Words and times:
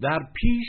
در 0.00 0.32
پیش 0.34 0.66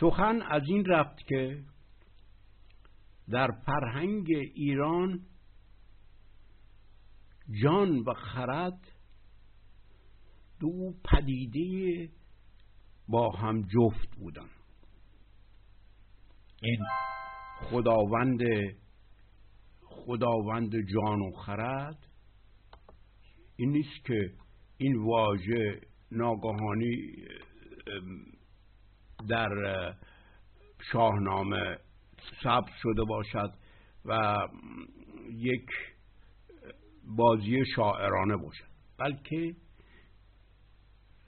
سخن 0.00 0.42
از 0.42 0.62
این 0.68 0.84
رفت 0.84 1.18
که 1.26 1.64
در 3.28 3.48
فرهنگ 3.66 4.28
ایران 4.54 5.26
جان 7.62 7.98
و 7.98 8.14
خرد 8.14 8.80
دو 10.60 10.94
پدیده 11.04 12.12
با 13.08 13.30
هم 13.30 13.62
جفت 13.62 14.16
بودن. 14.16 14.48
این 16.62 16.84
خداوند 17.60 18.40
خداوند 19.82 20.72
جان 20.92 21.20
و 21.20 21.32
خرد 21.32 22.06
این 23.56 23.70
نیست 23.70 24.04
که 24.04 24.34
این 24.76 24.96
واژه 24.96 25.80
ناگهانی 26.10 27.24
در 29.28 29.94
شاهنامه 30.92 31.78
ثبت 32.42 32.72
شده 32.82 33.04
باشد 33.04 33.54
و 34.04 34.38
یک 35.30 35.66
بازی 37.04 37.64
شاعرانه 37.76 38.36
باشد. 38.36 38.68
بلکه 38.98 39.56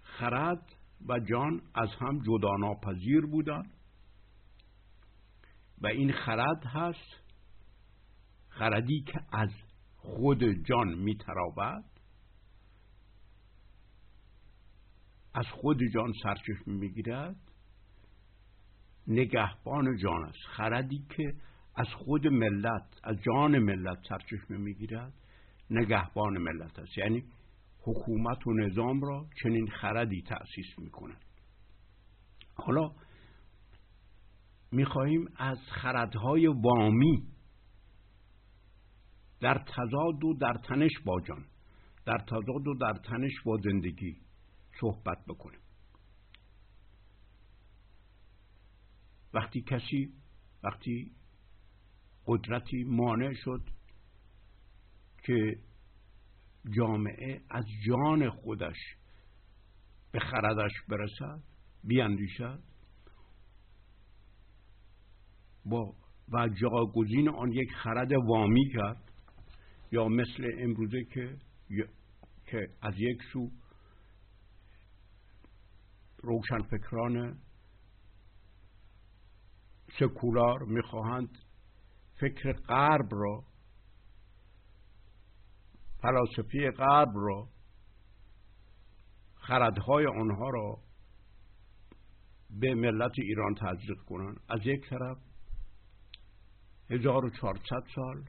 خرد 0.02 0.72
و 1.08 1.18
جان 1.18 1.62
از 1.74 1.88
هم 2.00 2.22
جدا 2.22 2.56
ناپذیر 2.56 3.26
بودند 3.26 3.72
و 5.80 5.86
این 5.86 6.12
خرد 6.12 6.64
هست 6.64 7.20
خردی 8.48 9.00
که 9.00 9.20
از 9.32 9.50
خود 9.96 10.44
جان 10.44 10.94
میتراود 10.94 11.84
از 15.36 15.46
خود 15.46 15.78
جان 15.94 16.12
سرچشمه 16.22 16.74
می‌گیرد. 16.74 17.36
نگهبان 19.06 19.96
جان 19.96 20.24
است. 20.24 20.38
خردی 20.46 21.06
که 21.16 21.34
از 21.76 21.86
خود 21.88 22.26
ملت 22.26 23.00
از 23.04 23.16
جان 23.22 23.58
ملت 23.58 23.98
سرچشمه 24.08 24.58
می‌گیرد 24.58 25.12
نگهبان 25.70 26.38
ملت 26.38 26.78
است. 26.78 26.98
یعنی 26.98 27.24
حکومت 27.82 28.46
و 28.46 28.52
نظام 28.52 29.00
را 29.00 29.26
چنین 29.42 29.66
خردی 29.66 30.22
تأسیس 30.22 30.78
می‌کند. 30.78 31.24
حالا 32.54 32.90
می‌خواهیم 34.72 35.28
از 35.36 35.58
خردهای 35.58 36.46
وامی 36.46 37.28
در 39.40 39.58
تضاد 39.58 40.24
و 40.24 40.34
در 40.40 40.54
تنش 40.68 40.92
با 41.04 41.20
جان 41.20 41.44
در 42.06 42.18
تضاد 42.18 42.68
و 42.68 42.74
در 42.80 42.92
تنش 42.92 43.32
با 43.44 43.56
زندگی 43.64 44.25
صحبت 44.80 45.24
بکنیم 45.28 45.60
وقتی 49.34 49.62
کسی 49.62 50.12
وقتی 50.62 51.10
قدرتی 52.26 52.84
مانع 52.84 53.32
شد 53.34 53.70
که 55.22 55.58
جامعه 56.76 57.40
از 57.50 57.64
جان 57.86 58.30
خودش 58.30 58.76
به 60.12 60.18
خردش 60.18 60.72
برسد 60.88 61.42
بیاندیشد 61.84 62.62
با 65.64 65.94
و 66.32 66.48
جاگزین 66.48 67.28
آن 67.28 67.52
یک 67.52 67.72
خرد 67.82 68.12
وامی 68.12 68.72
کرد 68.72 69.12
یا 69.92 70.08
مثل 70.08 70.50
امروزه 70.58 71.04
که 71.04 71.36
که 72.46 72.68
از 72.82 72.94
یک 72.98 73.22
سو 73.32 73.50
روشنفکران 76.18 77.38
سکولار 79.98 80.62
می‌خواهند 80.62 81.38
فکر 82.20 82.52
غرب 82.52 83.08
را 83.10 83.44
فلاسفی 86.02 86.70
غرب 86.70 87.12
را 87.14 87.48
خردهای 89.34 90.06
آنها 90.06 90.50
را 90.50 90.78
به 92.50 92.74
ملت 92.74 93.12
ایران 93.18 93.54
تزریق 93.54 93.98
کنند. 93.98 94.40
از 94.48 94.60
یک 94.64 94.90
طرف 94.90 95.18
1400 96.90 97.84
سال 97.94 98.24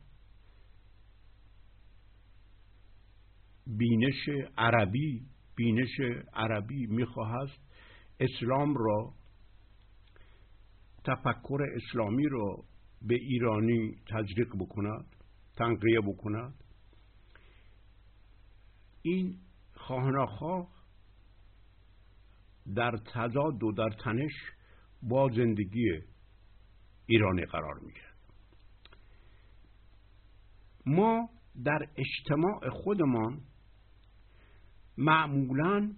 بینش 3.67 4.29
عربی 4.57 5.25
بینش 5.55 5.99
عربی 6.33 6.85
می‌خواهد 6.87 7.66
اسلام 8.19 8.75
را 8.77 9.13
تفکر 11.05 11.59
اسلامی 11.75 12.29
را 12.29 12.63
به 13.01 13.15
ایرانی 13.15 13.95
تزریق 14.07 14.55
بکند 14.59 15.15
تنقیه 15.55 16.01
بکند. 16.01 16.63
این 19.01 19.39
خواه 20.25 20.67
در 22.75 22.91
تضاد 23.13 23.63
و 23.63 23.71
در 23.71 23.89
تنش 24.03 24.33
با 25.03 25.29
زندگی 25.35 26.01
ایرانی 27.05 27.45
قرار 27.45 27.79
می‌گیرد. 27.79 28.17
ما 30.85 31.29
در 31.63 31.79
اجتماع 31.97 32.69
خودمان 32.69 33.41
معمولا 34.97 35.93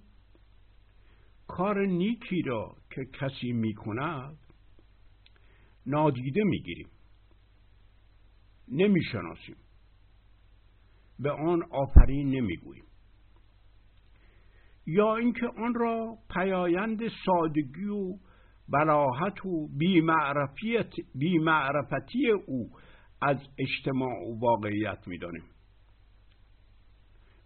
کار 1.49 1.85
نیکی 1.85 2.41
را 2.41 2.75
که 2.89 3.05
کسی 3.05 3.51
می‌کند 3.51 4.37
نادیده 5.85 6.43
می‌گیریم. 6.43 6.89
نمی‌شناسیم. 8.67 9.55
به 11.19 11.31
آن 11.31 11.63
آفرین 11.71 12.29
نمی‌گوییم. 12.29 12.83
یا 14.85 15.15
اینکه 15.15 15.47
آن 15.57 15.73
را 15.73 16.17
پیایند 16.29 16.99
سادگی 17.25 17.85
و 17.85 18.17
بلاحت 18.69 19.45
و 19.45 19.67
بیمعرفتی 21.13 22.29
او 22.47 22.71
از 23.21 23.37
اجتماع 23.57 24.27
و 24.27 24.39
واقعیت 24.39 25.07
می‌دانیم. 25.07 25.43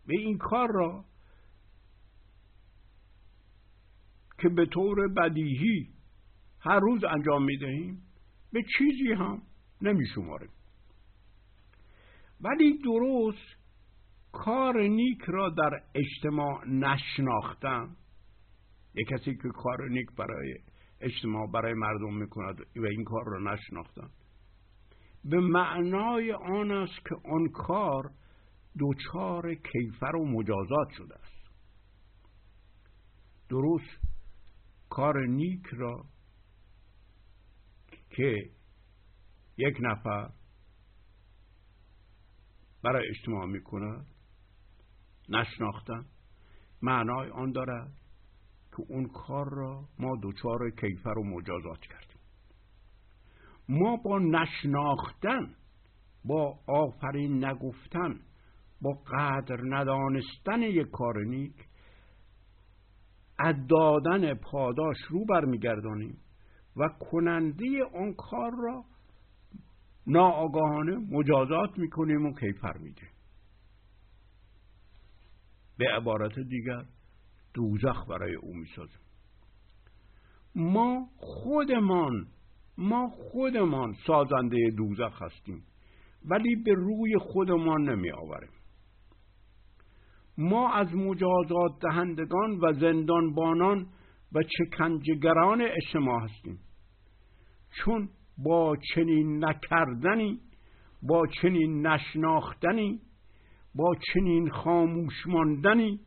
به 0.08 0.20
این 0.20 0.38
کار 0.38 0.68
را 0.74 1.06
که 4.44 4.50
به 4.50 4.66
طور 4.66 5.08
بدیهی 5.08 5.90
هر 6.60 6.80
روز 6.80 7.04
انجام 7.04 7.46
می‌دهیم 7.46 8.04
به 8.52 8.64
چیزی 8.78 9.12
هم 9.12 9.42
نمیشماریم. 9.82 10.50
ولی 12.42 12.78
درست 12.84 13.64
کار 14.32 14.82
نیک 14.82 15.22
را 15.28 15.50
در 15.50 15.82
اجتماع 15.96 16.68
نشناختن 16.68 17.96
یک 18.96 19.08
کسی 19.08 19.36
که 19.36 19.50
کار 19.50 19.90
نیک 19.90 20.08
برای 20.18 20.56
اجتماع 21.02 21.52
برای 21.52 21.74
مردم 21.74 22.14
می‌کند 22.14 22.60
و 22.60 22.86
این 22.86 23.04
کار 23.04 23.26
را 23.26 23.54
نشناختن 23.54 24.10
به 25.26 25.40
معنای 25.40 26.32
آن 26.32 26.72
است 26.72 27.06
که 27.10 27.16
آن 27.16 27.50
کار 27.54 28.12
دوچار 28.78 29.56
کیفر 29.56 30.16
و 30.16 30.26
مجازات 30.26 30.90
شده 30.98 31.16
است. 31.16 31.50
درست 33.50 34.13
کار 34.96 35.26
نیک 35.28 35.66
را 35.72 36.06
که 38.10 38.50
یک 39.58 39.78
نفر 39.82 40.30
برای 42.84 43.10
اجتماع 43.10 43.46
می 43.46 43.64
کند 43.64 44.06
نشناختن 45.30 46.06
معنای 46.82 47.30
آن 47.30 47.52
دارد 47.52 47.92
که 48.72 48.84
اون 48.90 49.08
کار 49.08 49.50
را 49.50 49.90
ما 50.00 50.18
دچار 50.24 50.70
کیفر 50.70 51.18
و 51.20 51.24
مجازات 51.24 51.80
کردیم. 51.80 52.22
ما 53.70 53.98
با 53.98 54.20
نشناختن 54.20 55.56
با 56.26 56.60
آفرین 56.68 57.46
نگفتن 57.46 58.20
با 58.82 58.94
قدر 58.94 59.58
ندانستن 59.64 60.62
یک 60.62 60.88
کار 60.92 61.26
نیک 61.26 61.73
از 63.40 63.56
دادن 63.70 64.34
پاداش 64.34 64.98
رو 65.10 65.26
برمیگردانیم 65.26 66.18
و 66.78 66.90
کننده 67.00 67.66
آن 67.96 68.14
کار 68.14 68.52
را 68.52 68.86
ناآگاهانه 70.08 70.96
مجازات 70.96 71.78
می‌کنیم 71.78 72.26
و 72.26 72.34
کیفر 72.40 72.78
میده 72.78 73.08
به 75.78 75.86
عبارت 75.98 76.40
دیگر 76.40 76.86
دوزخ 77.54 78.10
برای 78.10 78.36
او 78.36 78.54
می‌سازیم. 78.54 79.02
ما 80.56 81.10
خودمان 81.18 82.28
ما 82.78 83.10
خودمان 83.10 83.94
سازنده 84.08 84.70
دوزخ 84.78 85.22
هستیم 85.22 85.64
ولی 86.26 86.56
به 86.56 86.74
روی 86.74 87.18
خودمان 87.18 87.90
نمی 87.90 88.12
آوریم 88.12 88.50
ما 90.38 90.74
از 90.74 90.96
مجازات 90.96 91.72
دهندگان 91.82 92.60
و 92.62 92.74
زندانبانان 92.74 93.88
و 94.34 94.40
چکنجگران 94.44 95.62
اجتماع 95.62 96.24
هستیم. 96.24 96.60
چون 97.78 98.10
با 98.38 98.78
چنین 98.94 99.46
نکردنی 99.46 100.40
با 101.04 101.28
چنین 101.28 101.88
نشناختنی 101.88 103.02
با 103.76 103.96
چنین 104.14 104.50
خاموش 104.50 105.28
ماندنی 105.28 106.00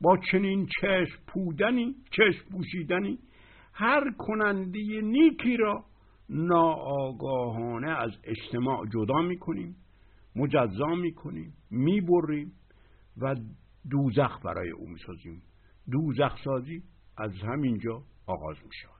با 0.00 0.16
چنین 0.30 0.66
چشم 0.80 1.22
پودنی 1.26 1.94
چشم 2.10 2.50
پوشیدنی 2.52 3.18
هر 3.72 4.04
کننده 4.18 5.00
نیکی 5.02 5.56
را 5.56 5.84
ناآگاهانه 6.28 7.90
از 7.90 8.10
اجتماع 8.24 8.86
جدا 8.86 9.22
می‌کنیم 9.22 9.76
مجزا 10.36 10.94
می‌کنیم 10.94 11.54
می‌بریم. 11.70 12.52
و 13.20 13.34
دوزخ 13.90 14.44
برای 14.44 14.70
او 14.70 14.88
می‌سازیم. 14.88 15.42
دوزخ 15.90 16.44
سازی 16.44 16.82
از 17.16 17.32
همینجا 17.32 18.02
آغاز 18.26 18.56
می‌شود. 18.66 18.98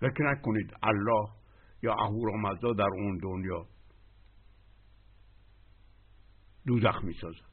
فکر 0.00 0.32
نکنید 0.32 0.74
الله 0.82 1.28
یا 1.82 1.94
اهورامزدا 1.94 2.72
در 2.72 2.88
اون 2.98 3.18
دنیا 3.18 3.66
دوزخ 6.66 7.04
می‌سازد 7.04 7.48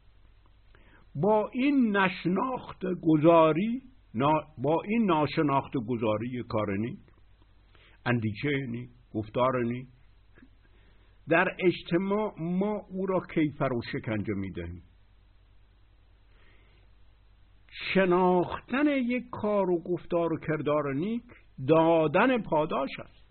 با 1.15 1.49
این 1.53 1.97
نشناخت 1.97 2.85
گذاری 3.01 3.81
با 4.57 4.81
این 4.85 5.05
ناشناخت 5.05 5.71
گذاری 5.87 6.43
کار 6.49 6.77
نیک 6.77 6.99
اندیشه 8.05 8.49
نیک 8.67 8.89
گفتار 9.13 9.63
نیک 9.63 9.87
در 11.27 11.55
اجتماع 11.59 12.33
ما 12.39 12.73
او 12.89 13.05
را 13.05 13.19
کیفر 13.33 13.73
و 13.73 13.81
شکنجه 13.91 14.33
می‌دهیم. 14.33 14.83
شناختن 17.93 18.87
یک 18.87 19.29
کار 19.31 19.69
و 19.69 19.83
گفتار 19.83 20.33
و 20.33 20.39
کردار 20.39 20.93
نیک 20.93 21.23
دادن 21.67 22.41
پاداش 22.41 22.89
است. 22.99 23.25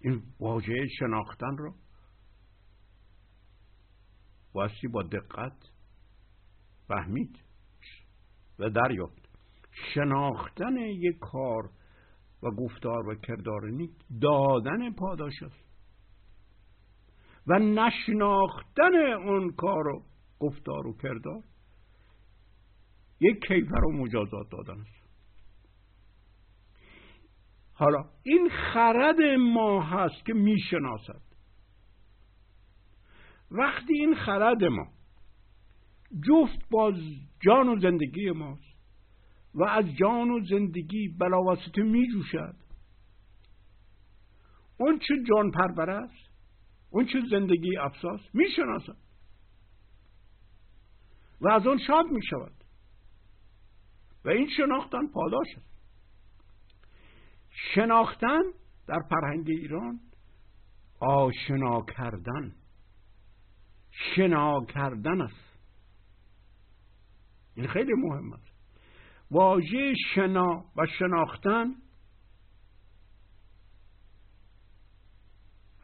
این 0.00 0.22
واژه 0.40 0.86
شناختن 0.98 1.56
را 1.56 1.74
بایستی 4.52 4.88
با 4.88 5.02
دقت 5.02 5.70
فهمید 6.88 7.38
و 8.58 8.70
دریافت. 8.70 9.28
شناختن 9.94 10.76
یک 10.76 11.18
کار 11.18 11.70
و 12.42 12.50
گفتار 12.50 13.08
و 13.08 13.14
کردار 13.14 13.70
نیک 13.70 13.90
دادن 14.22 14.92
پاداش 14.92 15.42
است 15.42 15.68
و 17.46 17.58
نشناختن 17.58 18.94
اون 19.26 19.52
کار 19.52 19.88
و 19.88 20.02
گفتار 20.40 20.86
و 20.86 20.96
کردار 20.96 21.42
یک 23.20 23.46
کیفر 23.48 23.84
و 23.84 23.92
مجازات 23.92 24.50
دادن 24.50 24.80
است. 24.80 25.08
حالا 27.72 28.04
این 28.22 28.48
خرد 28.48 29.20
ما 29.38 29.82
هست 29.82 30.26
که 30.26 30.34
می‌شناسد. 30.34 31.22
وقتی 33.50 33.94
این 33.94 34.14
خرد 34.14 34.64
ما 34.64 34.86
جفت 36.28 36.68
با 36.70 36.92
جان 37.40 37.68
و 37.68 37.80
زندگی 37.80 38.30
ماست 38.30 38.67
و 39.54 39.64
از 39.64 39.84
جان 40.00 40.30
و 40.30 40.44
زندگی 40.50 41.08
بلاواسطه 41.08 41.82
می 41.82 42.08
جوشد 42.12 42.56
اون 44.78 44.98
چه 44.98 45.14
جان 45.28 45.50
پربر 45.50 45.90
است 45.90 46.30
اون 46.90 47.06
چه 47.06 47.20
زندگی 47.30 47.76
افساس 47.76 48.20
می 48.34 48.50
شناسد 48.56 48.96
و 51.40 51.48
از 51.48 51.66
آن 51.66 51.78
شاد 51.86 52.06
می 52.06 52.20
شود 52.30 52.64
و 54.24 54.28
این 54.28 54.48
شناختن 54.56 55.06
پاداش 55.06 55.46
است. 55.56 55.68
شناختن 57.74 58.42
در 58.86 59.00
فرهنگ 59.10 59.46
ایران 59.48 60.00
آشنا 61.00 61.82
کردن 61.82 62.54
شنا 63.90 64.64
کردن 64.64 65.20
است. 65.20 65.58
این 67.54 67.66
خیلی 67.66 67.92
مهم 67.92 68.32
است. 68.32 68.47
واژه 69.30 69.94
شنا 70.14 70.64
و 70.76 70.86
شناختن 70.98 71.74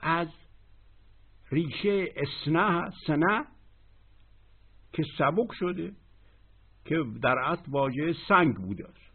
از 0.00 0.29
ریشه 1.50 2.14
اسنه 2.17 2.91
سنه 3.06 3.46
که 4.93 5.02
سبک 5.19 5.49
شده 5.52 5.93
که 6.85 6.96
در 7.23 7.38
اصل 7.38 7.70
واژه 7.70 8.14
سنگ 8.29 8.56
بوده 8.56 8.88
است. 8.88 9.14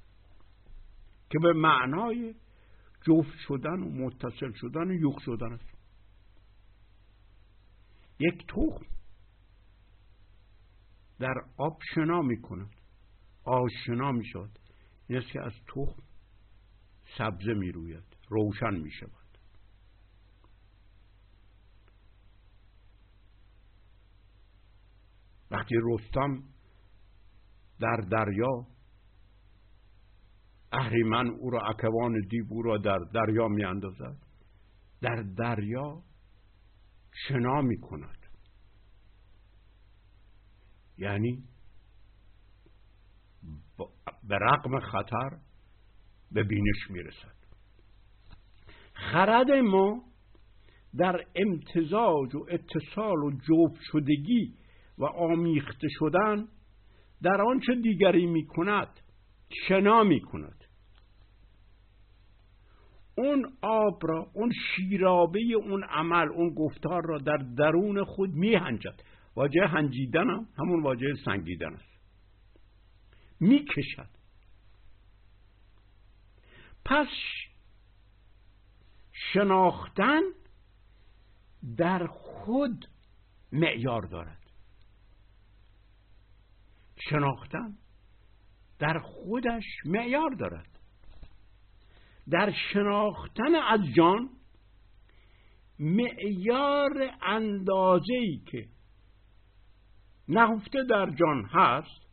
که 1.29 1.39
به 1.39 1.53
معنای 1.53 2.35
جفت 3.01 3.37
شدن 3.47 3.79
و 3.79 3.89
متصل 3.89 4.51
شدن 4.55 4.87
و 4.87 4.93
یوخ 4.93 5.19
شدن 5.25 5.53
است. 5.53 5.77
یک 8.19 8.47
تخم 8.47 8.85
در 11.19 11.33
آب 11.57 11.79
شنا 11.95 12.21
می 12.21 12.41
کند 12.41 12.78
آشنا 13.49 14.11
می 14.11 14.25
شود 14.25 14.59
این 15.07 15.21
که 15.21 15.41
از 15.41 15.53
تخم 15.67 16.03
سبزه 17.17 17.53
می 17.53 17.71
روید 17.71 18.17
روشن 18.29 18.79
می 18.83 18.91
شود 18.91 19.37
وقتی 25.51 25.75
رستم 25.83 26.43
در 27.79 27.97
دریا 28.11 28.67
اهریمن 30.71 31.27
او 31.29 31.49
را 31.49 31.61
اکوان 31.61 32.21
دیو 32.29 32.45
او 32.49 32.61
را 32.61 32.77
در 32.77 32.99
دریا 33.13 33.47
می 33.47 33.65
اندازد 33.65 34.17
در 35.01 35.23
دریا 35.37 36.03
شنا 37.27 37.61
می 37.61 37.79
کند 37.79 38.25
یعنی 40.97 41.48
به 44.29 44.35
رقم 44.35 44.79
خطر 44.79 45.37
به 46.31 46.43
بینش 46.43 46.89
می‌رسد. 46.89 47.39
خرد 48.93 49.51
ما 49.51 50.03
در 50.97 51.25
امتزاج 51.35 52.35
و 52.35 52.45
اتصال 52.49 53.17
و 53.17 53.31
جفت 53.31 53.81
شدگی 53.91 54.53
و 54.97 55.05
آمیخته 55.05 55.87
شدن 55.89 56.47
در 57.21 57.41
آنچه 57.41 57.75
دیگری 57.75 58.25
می 58.25 58.45
کند 58.45 58.99
شنا 59.67 60.03
می 60.03 60.21
کند 60.21 60.63
اون 63.17 63.53
آب 63.61 63.99
را 64.01 64.31
اون 64.33 64.51
شیرابه 64.51 65.39
اون 65.55 65.83
عمل 65.83 66.27
اون 66.31 66.53
گفتار 66.53 67.01
را 67.05 67.17
در 67.17 67.37
درون 67.37 68.03
خود 68.03 68.29
می 68.33 68.55
هنجد 68.55 69.01
واجه 69.35 69.67
هنجیدن 69.67 70.29
هم 70.29 70.47
همون 70.57 70.83
واجه 70.83 71.13
سنگیدن 71.25 71.73
است. 71.73 71.88
می 73.39 73.65
کشد 73.65 74.09
پس 76.85 77.07
شناختن 79.33 80.21
در 81.77 82.07
خود 82.07 82.85
معیار 83.51 84.01
دارد. 84.01 84.51
شناختن 87.09 87.77
در 88.79 88.99
خودش 88.99 89.63
معیار 89.85 90.29
دارد. 90.29 90.79
در 92.29 92.53
شناختن 92.73 93.55
از 93.55 93.79
جان 93.95 94.29
معیار 95.79 97.11
اندازه 97.21 98.13
ای 98.13 98.41
که 98.51 98.69
نهفته 100.27 100.83
در 100.89 101.09
جان 101.09 101.45
هست 101.45 102.08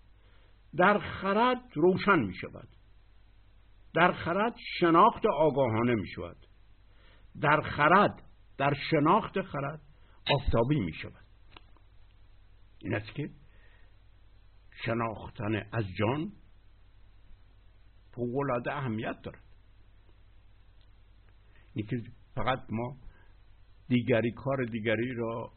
در 0.78 0.98
خرد 0.98 1.62
روشن 1.74 2.18
می 2.18 2.34
شود. 2.34 2.68
در 3.94 4.12
خرد 4.12 4.54
شناخت 4.80 5.22
آگاهانه 5.26 5.94
می 5.94 6.08
شود. 6.08 6.46
در 7.40 7.60
خرد 7.60 8.22
در 8.58 8.74
شناخت 8.90 9.42
خرد 9.42 9.80
آفتابی 10.30 10.80
می 10.80 10.92
شود. 10.92 11.26
این 12.78 12.94
است 12.94 13.14
که 13.14 13.30
شناختن 14.84 15.54
از 15.72 15.84
جان 15.98 16.32
فوقالعاده 18.14 18.72
اهمیت 18.72 19.16
دارد. 19.22 19.44
این 21.74 21.86
که 21.86 21.96
فقط 22.34 22.66
ما 22.70 22.96
دیگری 23.88 24.32
کار 24.32 24.64
دیگری 24.64 25.14
را 25.14 25.52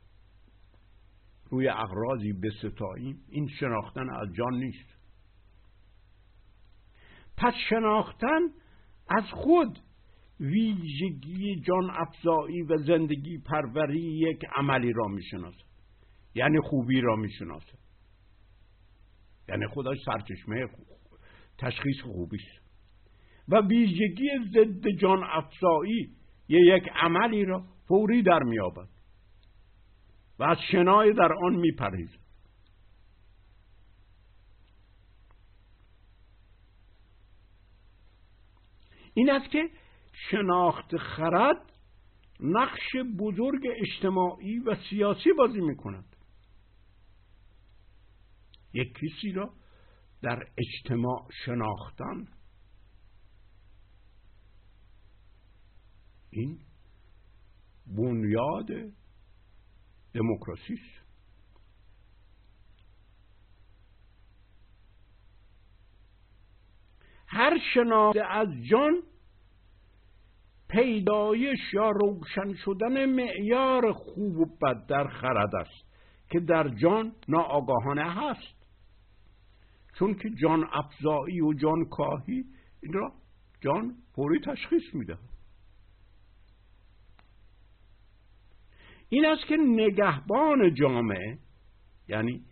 روی 1.50 1.68
اغراضی 1.68 2.34
بستاییم 2.34 3.26
این 3.30 3.48
شناختن 3.60 4.10
از 4.10 4.34
جان 4.34 4.54
نیست. 4.54 4.99
پس 7.40 7.54
شناختن 7.70 8.40
از 9.10 9.24
خود 9.32 9.80
ویژگی 10.40 11.62
جان 11.62 11.90
افزایی 11.90 12.62
و 12.62 12.78
زندگی 12.78 13.38
پروری 13.38 14.00
یک 14.00 14.46
عملی 14.56 14.94
را 14.94 15.08
می‌شناسه. 15.08 15.64
یعنی 16.36 16.60
خوبی 16.60 17.02
را 17.02 17.16
می‌شناسه. 17.16 17.78
یعنی 19.50 19.68
خودش 19.68 19.98
سرچشمه 20.06 20.68
تشخیص 21.58 22.02
خوبی 22.02 22.38
است 22.38 22.70
و 23.48 23.62
ویژگی 23.68 24.30
ضد 24.54 24.88
جان 25.02 25.24
افزایی 25.24 26.16
یک 26.48 26.90
عملی 26.96 27.46
را 27.46 27.64
فوری 27.88 28.22
در 28.22 28.44
میابد 28.44 28.90
و 30.40 30.44
از 30.44 30.58
شنای 30.72 31.14
در 31.14 31.34
آن 31.34 31.56
میپرهیزد. 31.56 32.19
این 39.20 39.30
است 39.30 39.52
که 39.52 39.70
شناخت 40.32 40.98
خرد 40.98 41.72
نقش 42.40 42.96
بزرگ 43.20 43.62
اجتماعی 43.78 44.60
و 44.60 44.76
سیاسی 44.90 45.34
بازی 45.38 45.62
می 45.62 45.76
کند 45.76 46.16
یک 48.74 48.94
کسی 48.94 49.32
را 49.32 49.54
در 50.22 50.48
اجتماع 50.58 51.28
شناختن. 51.46 52.28
این 56.30 56.60
بنیاد 57.88 58.68
دموکراسی 60.14 60.74
است. 60.74 61.06
هر 67.28 67.58
شناخته 67.74 68.26
از 68.26 68.48
جان 68.70 69.09
پیدایش 70.70 71.74
یا 71.74 71.90
روشن 71.90 72.54
شدن 72.54 73.06
معیار 73.06 73.94
خوب 73.94 74.38
و 74.38 74.46
بد 74.46 74.86
در 74.86 75.08
خرد 75.08 75.56
است 75.56 75.90
که 76.30 76.40
در 76.40 76.70
جان 76.70 77.16
ناآگاهانه 77.28 78.14
هست. 78.14 78.60
چون 80.00 80.14
که 80.14 80.30
جان 80.30 80.70
افزایی 80.72 81.42
و 81.42 81.54
جان 81.54 81.86
کاهی 81.86 82.46
این 82.84 82.94
را 82.94 83.12
جان 83.62 83.96
فوری 84.16 84.40
تشخیص 84.40 84.94
میده. 84.94 85.18
این 89.10 89.26
است 89.26 89.48
که 89.48 89.58
نگهبان 89.58 90.74
جامعه 90.74 91.40
یعنی 92.08 92.46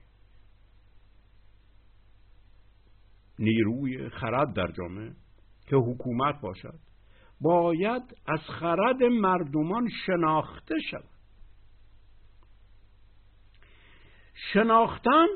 نیروی 3.39 4.09
خرد 4.09 4.53
در 4.53 4.71
جامعه 4.71 5.15
که 5.67 5.75
حکومت 5.75 6.41
باشد 6.41 6.79
باید 7.41 8.03
از 8.27 8.39
خرد 8.39 9.03
مردمان 9.03 9.89
شناخته 10.05 10.75
شود. 10.91 11.09
شناختن 14.53 15.27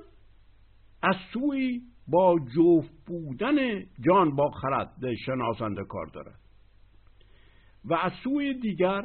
از 1.04 1.16
سوی 1.34 1.82
با 2.08 2.40
جفت 2.56 3.06
بودن 3.08 3.80
جان 4.06 4.36
با 4.36 4.52
خرد 4.52 5.14
شناسنده 5.26 5.84
کار 5.84 6.06
دارد. 6.06 6.40
و 7.86 7.94
از 7.94 8.12
سوی 8.24 8.54
دیگر 8.54 9.02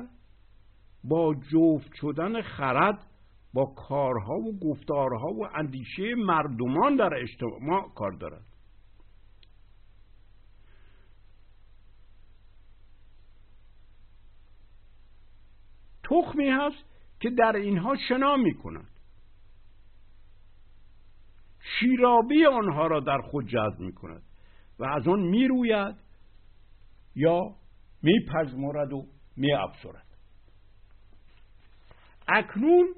با 1.04 1.34
جفت 1.34 1.94
شدن 1.94 2.42
خرد 2.42 3.06
با 3.54 3.64
کارها 3.64 4.34
و 4.34 4.58
گفتارها 4.58 5.28
و 5.28 5.46
اندیشه 5.54 6.14
مردمان 6.14 6.96
در 6.96 7.14
اجتماع 7.14 7.88
کار 7.94 8.12
دارد. 8.12 8.55
تخمی 16.16 16.49
هست 16.49 16.85
که 17.20 17.30
در 17.30 17.56
اینها 17.56 17.96
شنا 18.08 18.37
می 18.37 18.54
کند 18.54 18.90
شیرابی 21.80 22.46
آنها 22.46 22.87
را 22.87 23.00
در 23.00 23.18
خود 23.18 23.46
جذب 23.46 23.80
می 23.80 23.92
کند 23.92 24.23
و 24.78 24.85
از 24.85 25.08
آن 25.08 25.20
می 25.20 25.49
روید 25.49 25.96
یا 27.14 27.56
می 28.02 28.20
پزمرد 28.35 28.92
و 28.92 29.06
می 29.37 29.52
افسرد 29.52 30.06
اکنون 32.28 32.94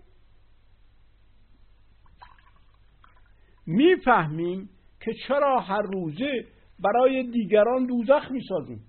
می‌فهمیم 3.66 4.70
که 5.00 5.12
چرا 5.28 5.60
هر 5.60 5.82
روزه 5.82 6.46
برای 6.78 7.30
دیگران 7.30 7.86
دوزخ 7.86 8.30
می‌سازیم 8.30 8.84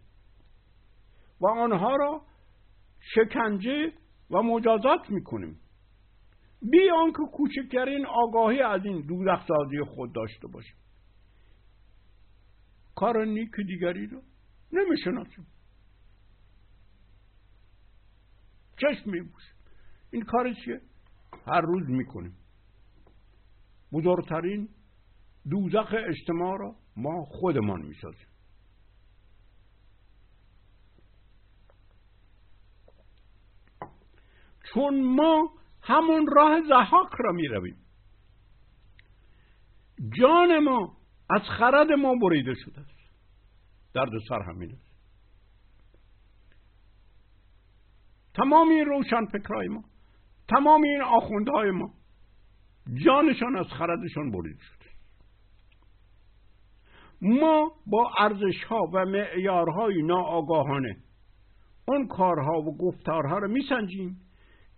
و 1.42 1.48
آنها 1.48 1.96
را 1.96 2.22
شکنجه 3.16 3.94
و 4.32 4.42
مجازات 4.42 5.10
می‌کنیم. 5.10 5.60
بی 6.62 6.90
آنکه 6.90 7.24
کوچکترین 7.34 8.06
آگاهی 8.06 8.62
از 8.62 8.86
این 8.86 9.02
دوزخسازی 9.02 9.84
خود 9.96 10.14
داشته 10.14 10.48
باشیم. 10.48 10.76
کار 12.96 13.26
نیک 13.26 13.52
دیگری 13.68 14.08
رو 14.08 14.22
نمی‌شناسیم. 14.72 15.48
چشم 18.78 19.10
میبوشیم 19.10 19.56
این 20.12 20.22
کار 20.22 20.54
چیه؟ 20.54 20.82
هر 21.48 21.62
روز 21.62 21.90
می‌کنیم. 21.90 22.38
بزرگترین 23.94 24.70
دوزخ 25.50 25.94
اجتماع 26.08 26.58
را 26.60 26.76
ما 26.96 27.26
خودمان 27.26 27.82
می‌سازیم. 27.82 28.29
چون 34.74 35.02
ما 35.02 35.52
همون 35.82 36.28
راه 36.36 36.62
زحاک 36.70 37.10
را 37.20 37.32
می 37.32 37.48
رویم 37.48 37.78
جان 40.18 40.60
ما 40.60 40.98
از 41.30 41.42
خرد 41.42 41.92
ما 41.92 42.16
بریده 42.22 42.54
شده 42.56 42.80
است. 42.82 43.00
درد 43.94 44.12
سر 44.30 44.42
همین 44.42 44.72
است. 44.72 44.90
تمام 48.34 48.70
این 48.70 48.86
روشن 48.86 49.26
فکرهای 49.26 49.68
ما 49.68 49.84
تمام 50.48 50.84
این 50.84 51.02
آخوندهای 51.02 51.72
ما 51.72 51.94
جانشان 53.06 53.58
از 53.58 53.68
خردشان 53.68 54.32
بریده 54.32 54.64
شده 54.64 54.90
ما 57.22 57.72
با 57.88 58.12
ارزش 58.20 58.64
ها 58.64 58.90
و 58.94 59.06
معیارهای 59.06 60.02
ناآگاهانه 60.02 60.98
اون 61.88 62.08
کارها 62.08 62.62
و 62.62 62.78
گفتارها 62.78 63.38
رو 63.38 63.48
میسنجیم. 63.48 64.29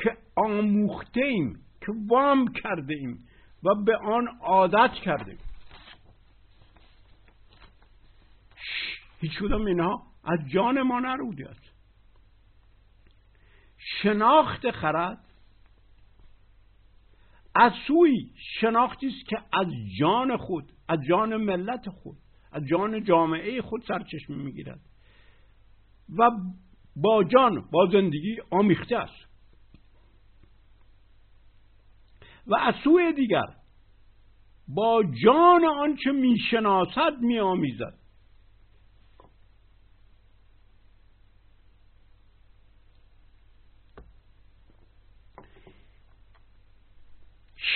که 0.03 0.17
آموخته 0.36 1.22
ایم 1.22 1.65
که 1.81 1.91
وام 2.10 2.48
کرده 2.48 2.93
ایم 2.93 3.27
و 3.63 3.75
به 3.86 3.98
آن 3.98 4.27
عادت 4.41 4.93
کرده 4.93 5.31
ایم 5.31 5.39
هیچ 9.20 9.39
کدام 9.39 9.65
اینها 9.65 10.03
از 10.24 10.39
جان 10.53 10.81
ما 10.81 11.00
نروده 11.00 11.50
است. 11.50 11.72
شناخت 13.77 14.72
خرد 14.72 15.17
از 17.55 17.72
سوی 17.88 18.31
شناختی 18.60 19.08
است 19.08 19.29
که 19.29 19.38
از 19.53 19.67
جان 20.00 20.38
خود 20.38 20.72
از 20.88 21.00
جان 21.10 21.38
ملت 21.38 21.89
خود 21.89 22.17
از 22.51 22.63
جان 22.65 23.03
جامعه 23.03 23.62
خود 23.62 23.84
سرچشمه 23.88 24.36
می‌گیرد. 24.36 24.79
و 26.17 26.29
با 26.96 27.24
جان 27.24 27.70
با 27.72 27.89
زندگی 27.91 28.38
آمیخته 28.51 28.98
است. 28.98 29.30
و 32.48 32.55
از 32.55 32.75
سوی 32.83 33.13
دیگر 33.13 33.55
با 34.67 35.03
جان 35.24 35.65
آنچه 35.65 36.12
می‌شناسد 36.12 37.19
میآمیزد. 37.19 38.01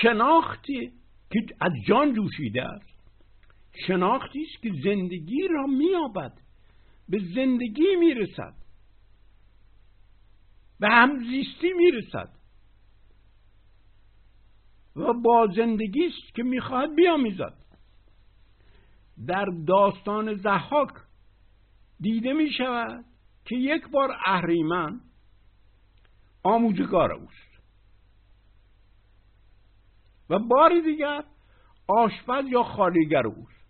شناختی 0.02 0.92
که 1.32 1.40
از 1.60 1.72
جان 1.88 2.14
جوشیده 2.14 2.64
است 2.64 2.96
شناختی 3.88 4.44
است 4.44 4.64
که 4.64 4.72
زندگی 4.84 5.48
را 5.48 5.66
مییابد 5.68 6.34
به 7.10 7.20
زندگی 7.36 7.96
می‌رسد 8.00 8.54
به 10.80 10.90
همزیستی 10.90 11.74
می‌رسد. 11.74 12.30
و 14.96 15.14
با 15.14 15.48
زندگی 15.56 16.06
است 16.06 16.36
که 16.36 16.44
می‌خواهد 16.44 16.96
بیامیزد. 16.96 17.66
در 19.28 19.46
داستان 19.68 20.36
زحاک 20.36 20.90
دیده 22.00 22.34
می 22.34 22.52
شود 22.52 23.06
که 23.46 23.56
یک 23.56 23.88
بار 23.90 24.18
اهریمن 24.26 25.02
آموزگار 26.44 27.12
اوست. 27.12 27.62
و 30.30 30.40
باری 30.40 30.82
دیگر 30.82 31.24
آشپز 31.88 32.46
یا 32.50 32.64
خالیگر 32.64 33.28
اوست. 33.28 33.66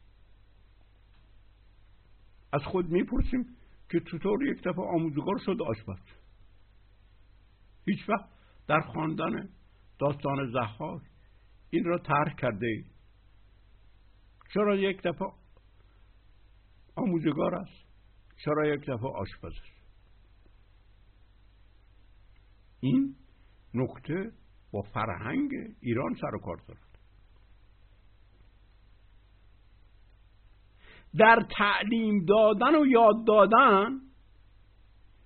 از 2.53 2.63
خود 2.63 2.89
می‌پرسیم 2.89 3.55
که 3.89 3.99
چطور 3.99 4.47
یک 4.47 4.63
دفعه 4.63 4.85
آموزگار 4.85 5.37
شد 5.45 5.61
آشپز. 5.61 5.99
هیچ 7.85 8.09
وقت 8.09 8.29
در 8.67 8.81
خواندن 8.81 9.49
داستان 9.99 10.51
زحاک 10.51 11.01
این 11.75 11.83
را 11.85 11.97
ترک 11.97 12.35
کرده 12.37 12.67
ای 12.67 12.83
چرا 14.53 14.75
یک 14.75 15.01
دفعه 15.01 15.27
آموزگار 16.95 17.55
است؟ 17.55 17.85
چرا 18.45 18.67
یک 18.67 18.81
دفعه 18.81 19.09
آشپز 19.09 19.51
است؟ 19.51 19.75
این 22.79 23.15
نکته 23.73 24.31
با 24.71 24.81
فرهنگ 24.81 25.51
ایران 25.81 26.15
سر 26.21 26.35
و 26.35 26.39
کار 26.39 26.57
دارد. 26.67 26.99
در 31.17 31.47
تعلیم 31.57 32.25
دادن 32.25 32.75
و 32.75 32.85
یاد 32.85 33.25
دادن 33.27 34.01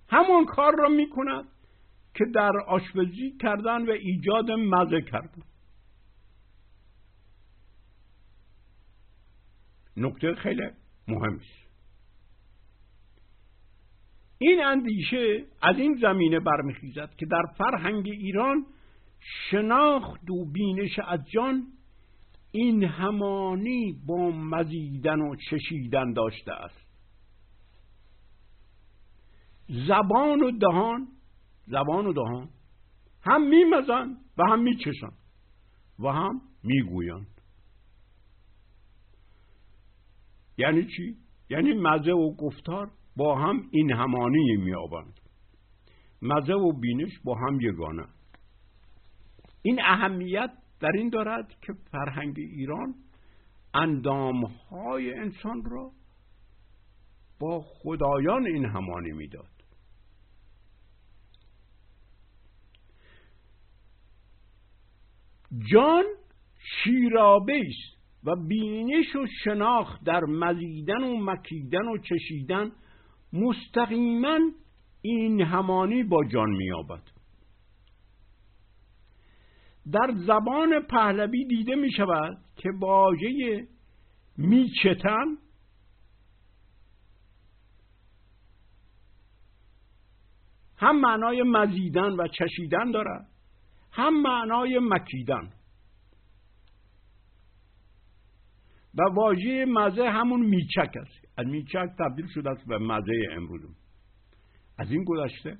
همان 0.08 0.44
کار 0.44 0.72
را 0.78 0.88
می 0.88 1.10
کند 1.10 1.48
که 2.14 2.24
در 2.34 2.52
آشپزی 2.66 3.36
کردن 3.40 3.86
و 3.86 3.90
ایجاد 3.90 4.50
مزه 4.50 5.00
کردن. 5.00 5.42
نکته 10.00 10.34
خیلی 10.34 10.70
مهم 11.08 11.34
است 11.34 11.60
این 14.38 14.64
اندیشه 14.64 15.44
از 15.62 15.76
این 15.76 15.98
زمینه 16.02 16.40
برمیخیزد 16.40 17.14
که 17.16 17.26
در 17.26 17.42
فرهنگ 17.58 18.08
ایران 18.08 18.66
شناخت 19.50 20.30
و 20.30 20.44
بینش 20.52 20.98
از 20.98 21.20
جان 21.30 21.66
این 22.52 22.84
همانی 22.84 23.92
با 24.06 24.30
مزیدن 24.30 25.20
و 25.20 25.36
چشیدن 25.50 26.12
داشته 26.12 26.52
است. 26.52 26.86
زبان 29.68 30.42
و 30.42 30.50
دهان 30.50 31.08
زبان 31.66 32.06
و 32.06 32.12
دهان 32.12 32.48
هم 33.22 33.48
میمزند 33.48 34.16
و 34.38 34.42
هم 34.50 34.62
میچشند 34.62 35.18
و 35.98 36.08
هم 36.08 36.40
می‌گویند. 36.64 37.39
یعنی 40.60 40.84
چی؟ 40.84 41.16
یعنی 41.50 41.72
مزه 41.72 42.12
و 42.12 42.34
گفتار 42.34 42.90
با 43.16 43.38
هم 43.38 43.68
این 43.70 43.92
همانی 43.92 44.56
میابند 44.56 45.20
مزه 46.22 46.54
و 46.54 46.72
بینش 46.72 47.18
با 47.24 47.34
هم 47.34 47.60
یگانه. 47.60 48.06
این 49.62 49.80
اهمیت 49.82 50.50
در 50.80 50.92
این 50.94 51.08
دارد 51.08 51.48
که 51.60 51.72
فرهنگ 51.92 52.34
ایران 52.38 52.94
اندامهای 53.74 55.14
انسان 55.14 55.64
را 55.64 55.90
با 57.40 57.60
خدایان 57.60 58.46
این 58.46 58.64
همانی 58.64 59.12
می‌داد. 59.12 59.50
جان 65.72 66.04
شیرابه 66.84 67.62
است 67.66 67.99
و 68.24 68.36
بینش 68.36 69.16
و 69.16 69.26
شناخت 69.44 70.04
در 70.04 70.20
مزیدن 70.24 71.04
و 71.04 71.16
مکیدن 71.16 71.88
و 71.88 71.98
چشیدن 71.98 72.72
مستقیما 73.32 74.38
این 75.02 75.40
همانی 75.40 76.02
با 76.02 76.24
جان 76.24 76.50
مییابد. 76.50 77.02
در 79.92 80.14
زبان 80.26 80.80
پهلوی 80.80 81.44
دیده 81.44 81.74
می 81.74 81.92
شود 81.92 82.38
که 82.56 82.70
واژه 82.80 83.68
میچتن 84.36 85.36
هم 90.76 91.00
معنای 91.00 91.42
مزیدن 91.42 92.12
و 92.12 92.28
چشیدن 92.28 92.90
دارد 92.90 93.26
هم 93.92 94.22
معنای 94.22 94.78
مکیدن. 94.82 95.52
و 98.94 99.02
واژه 99.14 99.64
مزه 99.68 100.10
همون 100.10 100.46
میچک 100.46 100.96
است. 100.96 101.28
از 101.38 101.46
میچک 101.46 101.88
تبدیل 101.98 102.26
شده 102.34 102.50
است 102.50 102.66
به 102.66 102.78
مزه 102.78 103.12
امروز. 103.32 103.76
از 104.78 104.90
این 104.90 105.04
گذشته 105.04 105.58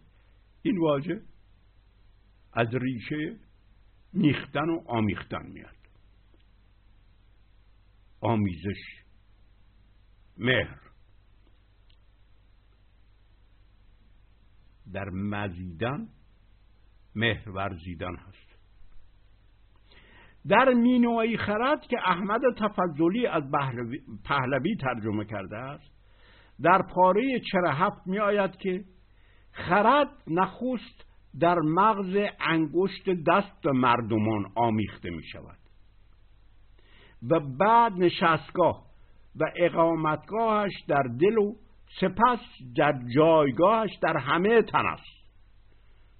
این 0.62 0.78
واژه 0.78 1.22
از 2.52 2.68
ریشه 2.74 3.40
میختن 4.12 4.68
و 4.68 4.82
آمیختن 4.86 5.46
میاد. 5.46 5.76
آمیزش 8.20 9.04
مهر. 10.38 10.80
در 14.92 15.10
مزیدن 15.10 16.08
مهر 17.14 17.50
ورزیدن 17.50 18.16
هست. 18.16 18.49
در 20.48 20.74
مینوعی 20.74 21.36
خرد 21.36 21.80
که 21.80 21.96
احمد 22.06 22.40
تفضلی 22.56 23.26
از 23.26 23.42
پهلوی 24.24 24.76
ترجمه 24.76 25.24
کرده 25.24 25.56
است 25.56 25.90
در 26.62 26.82
پاره 26.94 27.40
چرا 27.52 27.70
هفت 27.70 28.06
می 28.06 28.18
آید 28.18 28.56
که 28.56 28.84
خرد 29.52 30.08
نخست 30.26 31.10
در 31.40 31.58
مغز 31.58 32.16
انگشت 32.40 33.10
دست 33.26 33.66
مردمان 33.66 34.52
آمیخته 34.54 35.10
می 35.10 35.24
شود 35.24 35.58
و 37.30 37.40
بعد 37.40 37.92
نشستگاه 37.92 38.86
و 39.36 39.44
اقامتگاهش 39.56 40.72
در 40.88 41.02
دل 41.20 41.38
و 41.38 41.54
سپس 42.00 42.40
در 42.76 42.92
جایگاهش 43.14 43.90
در 44.02 44.16
همه 44.16 44.62
تن 44.62 44.86
است. 44.86 45.20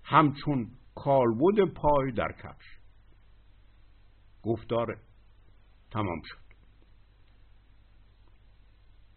همچون 0.04 0.68
کالبد 0.94 1.72
پای 1.74 2.12
در 2.12 2.32
کفش. 2.32 2.79
گفتار 4.42 5.00
تمام 5.90 6.20
شد. 6.24 6.40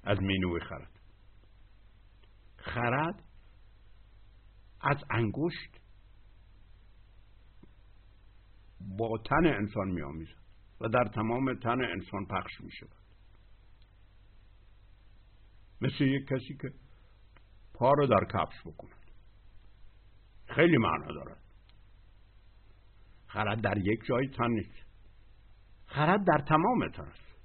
از 0.03 0.17
مینوی 0.21 0.59
خرد 0.59 0.99
خرد 2.57 3.23
از 4.81 4.97
انگشت 5.09 5.79
با 8.97 9.17
تن 9.17 9.45
انسان 9.45 9.87
می 9.87 10.01
آمیزد 10.01 10.43
و 10.81 10.87
در 10.87 11.03
تمام 11.15 11.53
تن 11.53 11.81
انسان 11.81 12.25
پخش 12.25 12.61
می 12.61 12.71
شود 12.71 13.03
مثل 15.81 16.03
یک 16.03 16.27
کسی 16.27 16.57
که 16.61 16.73
پا 17.73 17.91
رو 17.91 18.07
در 18.07 18.25
کفش 18.25 18.61
بکند. 18.65 19.11
خیلی 20.55 20.77
معنا 20.77 21.13
دارد. 21.13 21.43
خرد 23.27 23.61
در 23.61 23.77
یک 23.77 23.99
جای 24.05 24.27
تن 24.27 24.51
نیست. 24.51 24.92
خرد 25.95 26.23
در 26.27 26.43
تمام 26.47 26.89
تن 26.89 27.03
است. 27.03 27.35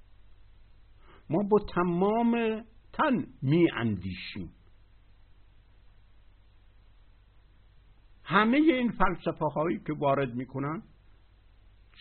ما 1.30 1.42
با 1.50 1.58
تمام 1.74 2.62
تن 2.92 3.26
می 3.42 3.70
اندیشیم. 3.72 4.52
همه 8.24 8.56
این 8.56 8.90
فلسفه 8.90 9.44
هایی 9.54 9.78
که 9.78 9.92
وارد 9.92 10.34
می‌کنن 10.34 10.82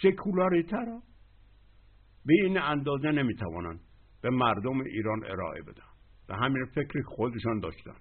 سکولاریته 0.01 0.77
را 0.77 1.01
به 2.25 2.33
این 2.43 2.57
اندازه 2.57 3.11
نمی‌توانند 3.11 3.79
به 4.21 4.29
مردم 4.29 4.79
ایران 4.79 5.23
ارائه 5.25 5.61
بدن 5.61 5.87
و 6.29 6.35
همین 6.35 6.65
فکر 6.65 7.01
خودشان 7.01 7.59
داشتن. 7.59 7.95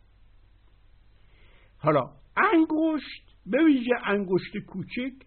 حالا 1.79 2.01
انگشت 2.37 3.37
به 3.47 3.65
ویژه 3.65 3.95
انگشت 4.05 4.59
کوچک 4.67 5.27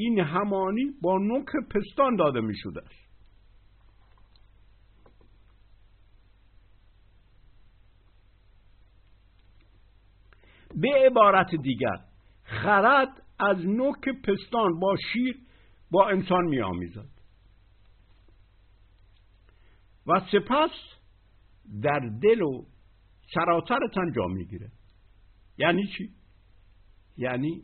این 0.00 0.20
همانی 0.20 0.90
با 1.02 1.18
نوک 1.18 1.46
پستان 1.70 2.16
داده 2.16 2.40
می 2.40 2.54
شده 2.56 2.80
است 2.80 3.10
به 10.80 10.88
عبارت 11.06 11.54
دیگر 11.62 11.96
خرد 12.42 13.22
از 13.38 13.66
نوک 13.66 14.08
پستان 14.24 14.80
با 14.80 14.96
شیر 15.12 15.36
با 15.90 16.08
انسان 16.08 16.44
می 16.44 16.60
آمیزد 16.60 17.08
و 20.06 20.20
سپس 20.32 20.70
در 21.82 22.00
دل 22.22 22.42
و 22.42 22.64
سراسر 23.34 23.78
تن 23.94 24.12
جا 24.16 24.26
می‌گیره. 24.26 24.72
یعنی 25.58 25.86
چی؟ 25.86 26.10
یعنی 27.16 27.62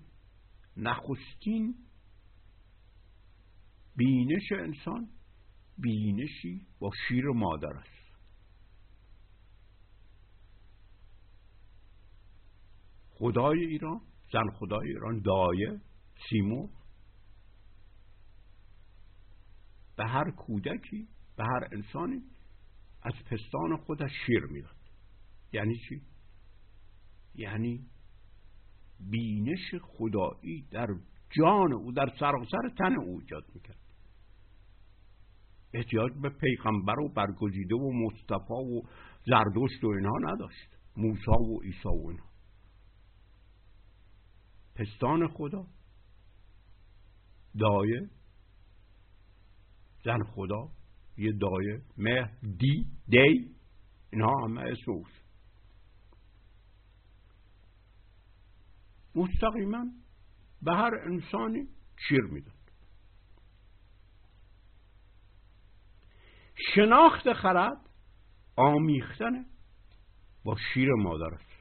نخستین 0.77 1.75
بینش 3.97 4.53
انسان 4.53 5.09
بینشی 5.79 6.67
با 6.79 6.91
شیر 7.09 7.25
مادر 7.25 7.77
است. 7.77 7.97
خدای 13.11 13.65
ایران 13.65 14.01
زن 14.33 14.51
خدای 14.59 14.89
ایران 14.89 15.21
دایه 15.21 15.81
سیمو 16.31 16.69
به 19.97 20.05
هر 20.07 20.31
کودکی 20.31 21.09
به 21.37 21.45
هر 21.45 21.69
انسانی 21.73 22.23
از 23.03 23.13
پستان 23.31 23.77
خودش 23.77 24.11
شیر 24.27 24.45
می‌داد 24.45 24.77
یعنی 25.53 25.79
چی؟ 25.89 26.03
یعنی 27.35 27.87
بینش 29.01 29.75
خدایی 29.83 30.63
در 30.71 30.87
جان 31.31 31.73
او 31.73 31.93
در 31.93 32.13
سراسر 32.19 32.69
تن 32.79 32.95
او 33.01 33.21
ایجاد 33.21 33.45
می‌کرد. 33.55 33.86
احتیاج 35.75 36.13
به 36.13 36.29
پیغمبر 36.29 37.01
و 37.01 37.09
برگزیده 37.09 37.75
و 37.75 37.93
مصطفی 37.93 38.53
و 38.53 38.83
زردشت 39.27 39.85
و 39.85 39.87
اینها 39.87 40.19
نداشت. 40.19 40.77
موسی 40.97 41.31
و 41.31 41.61
عیسی 41.61 41.89
و 41.89 42.07
اینها. 42.09 42.27
پستان 44.75 45.29
خدا. 45.29 45.67
دایه. 47.59 48.11
زن 50.05 50.23
خدا. 50.23 50.69
یه 51.19 51.33
دایه. 51.33 51.83
مه 51.97 52.31
دی. 52.59 52.87
دی. 53.09 53.55
اینها 54.13 54.45
همه 54.45 54.61
اسم 54.61 54.93
اوست 54.93 55.27
مستقیما 59.15 59.87
به 60.63 60.75
هر 60.75 60.95
انسانی 60.95 61.69
شیر 62.09 62.23
می‌داد. 62.23 62.56
شناخت 66.75 67.33
خرد 67.33 67.91
آمیختن 68.57 69.45
با 70.45 70.57
شیر 70.75 70.89
مادر 70.93 71.35
است 71.35 71.57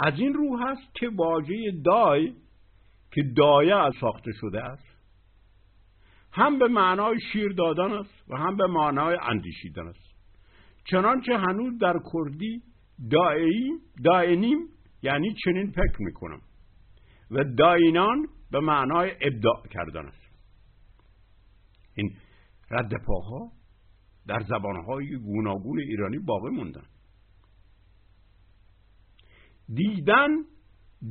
از 0.00 0.18
این 0.18 0.34
رو 0.34 0.58
هست 0.58 0.94
که 0.94 1.08
واژه 1.08 1.54
دای 1.84 2.34
که 3.12 3.22
دایه 3.36 3.76
از 3.76 3.92
ساخته 4.00 4.32
شده 4.40 4.64
است 4.64 4.94
هم 6.32 6.58
به 6.58 6.68
معنای 6.68 7.20
شیر 7.32 7.52
دادن 7.52 7.92
است 7.92 8.24
و 8.28 8.36
هم 8.36 8.56
به 8.56 8.66
معنای 8.66 9.18
اندیشیدن 9.22 9.86
است. 9.86 10.14
چنانچه 10.84 11.36
هنوز 11.36 11.78
در 11.78 11.94
کردی 12.12 12.62
دائعی 13.10 13.70
دائنیم 14.04 14.68
یعنی 15.02 15.34
چنین 15.44 15.70
فکر 15.70 15.96
می‌کنم 15.98 16.40
و 17.30 17.44
داینان 17.44 18.26
به 18.50 18.60
معنای 18.60 19.12
ابداع 19.20 19.62
کردن 19.70 20.06
است. 20.06 20.24
این 21.94 22.16
رد 22.74 23.04
پاها 23.06 23.52
در 24.26 24.42
زبانهای 24.42 25.16
گوناگون 25.16 25.78
ایرانی 25.78 26.18
باقی 26.18 26.50
موندن. 26.50 26.84
دیدن 29.74 30.28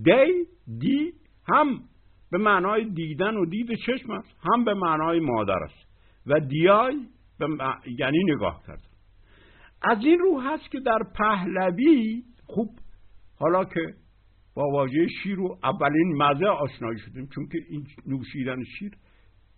دی 0.03 0.47
دی 0.79 1.13
هم 1.47 1.79
به 2.31 2.37
معنای 2.37 2.89
دیدن 2.89 3.35
و 3.35 3.45
دید 3.45 3.69
چشم 3.85 4.11
است 4.11 4.29
هم 4.53 4.63
به 4.63 4.73
معنای 4.73 5.19
مادر 5.19 5.63
است. 5.63 5.93
و 6.25 6.39
دیای 6.39 7.07
به 7.39 7.47
یعنی 7.99 8.23
نگاه 8.23 8.63
کرد 8.67 8.83
از 9.81 9.97
این 10.05 10.19
رو 10.19 10.41
هست 10.41 10.71
که 10.71 10.79
در 10.79 10.99
پهلوی 11.15 12.23
خوب 12.45 12.69
حالا 13.35 13.65
که 13.65 13.93
با 14.55 14.63
واژه 14.71 15.07
شیر 15.23 15.39
و 15.39 15.59
اولین 15.63 16.23
مزه 16.23 16.45
آشنایی 16.45 16.99
شدیم 16.99 17.27
چون 17.35 17.47
که 17.47 17.57
این 17.69 17.87
نوشیدن 18.07 18.63
شیر 18.63 18.91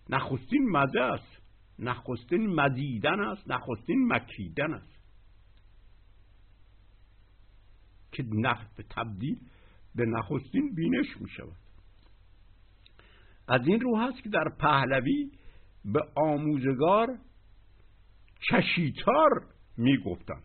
نخستین 0.09 0.69
مزه 0.69 1.01
است. 1.01 1.44
نخستین 1.79 2.47
مزیدن 2.47 3.19
است 3.19 3.51
نخستین 3.51 4.07
مکیدن 4.07 4.73
است. 4.73 4.95
که 8.11 8.23
نخ 8.23 8.75
به 8.75 8.83
تبدیل 8.89 9.39
به 9.95 10.05
نخستین 10.05 10.75
بینش 10.75 11.17
می 11.19 11.29
شود. 11.29 11.57
از 13.47 13.61
این 13.67 13.79
رو 13.79 13.97
هست 13.97 14.23
که 14.23 14.29
در 14.29 14.49
پهلوی 14.59 15.31
به 15.85 15.99
آموزگار 16.15 17.19
چشیتار 18.49 19.47
می 19.77 19.97
گفتند. 19.97 20.43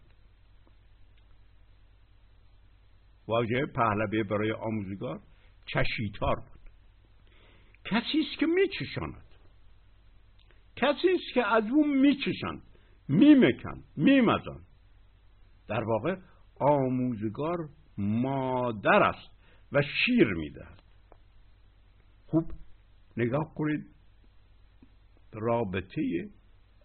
واژه 3.29 3.67
پهلوی 3.67 4.23
برای 4.23 4.53
آموزگار 4.53 5.21
چشیتار 5.67 6.37
بود. 6.37 6.61
کسی 7.85 8.21
است 8.21 8.39
که 8.39 8.47
میچشاند 8.47 9.30
کسی 10.81 11.09
است 11.15 11.35
که 11.35 11.47
از 11.47 11.65
او 11.73 11.87
میچشند 11.87 12.63
میمکن 13.09 13.85
میمزن. 13.97 14.65
در 15.69 15.85
واقع 15.85 16.17
آموزگار 16.61 17.69
مادر 17.99 19.03
است 19.03 19.31
و 19.73 19.83
شیر 19.83 20.29
می‌دهد. 20.29 20.83
خوب 22.27 22.53
نگاه 23.17 23.55
کنید 23.55 23.95
رابطه 25.33 26.31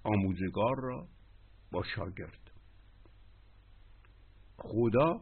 آموزگار 0.03 0.75
را 0.81 1.07
با 1.71 1.83
شاگرد. 1.95 2.51
خدا 4.57 5.21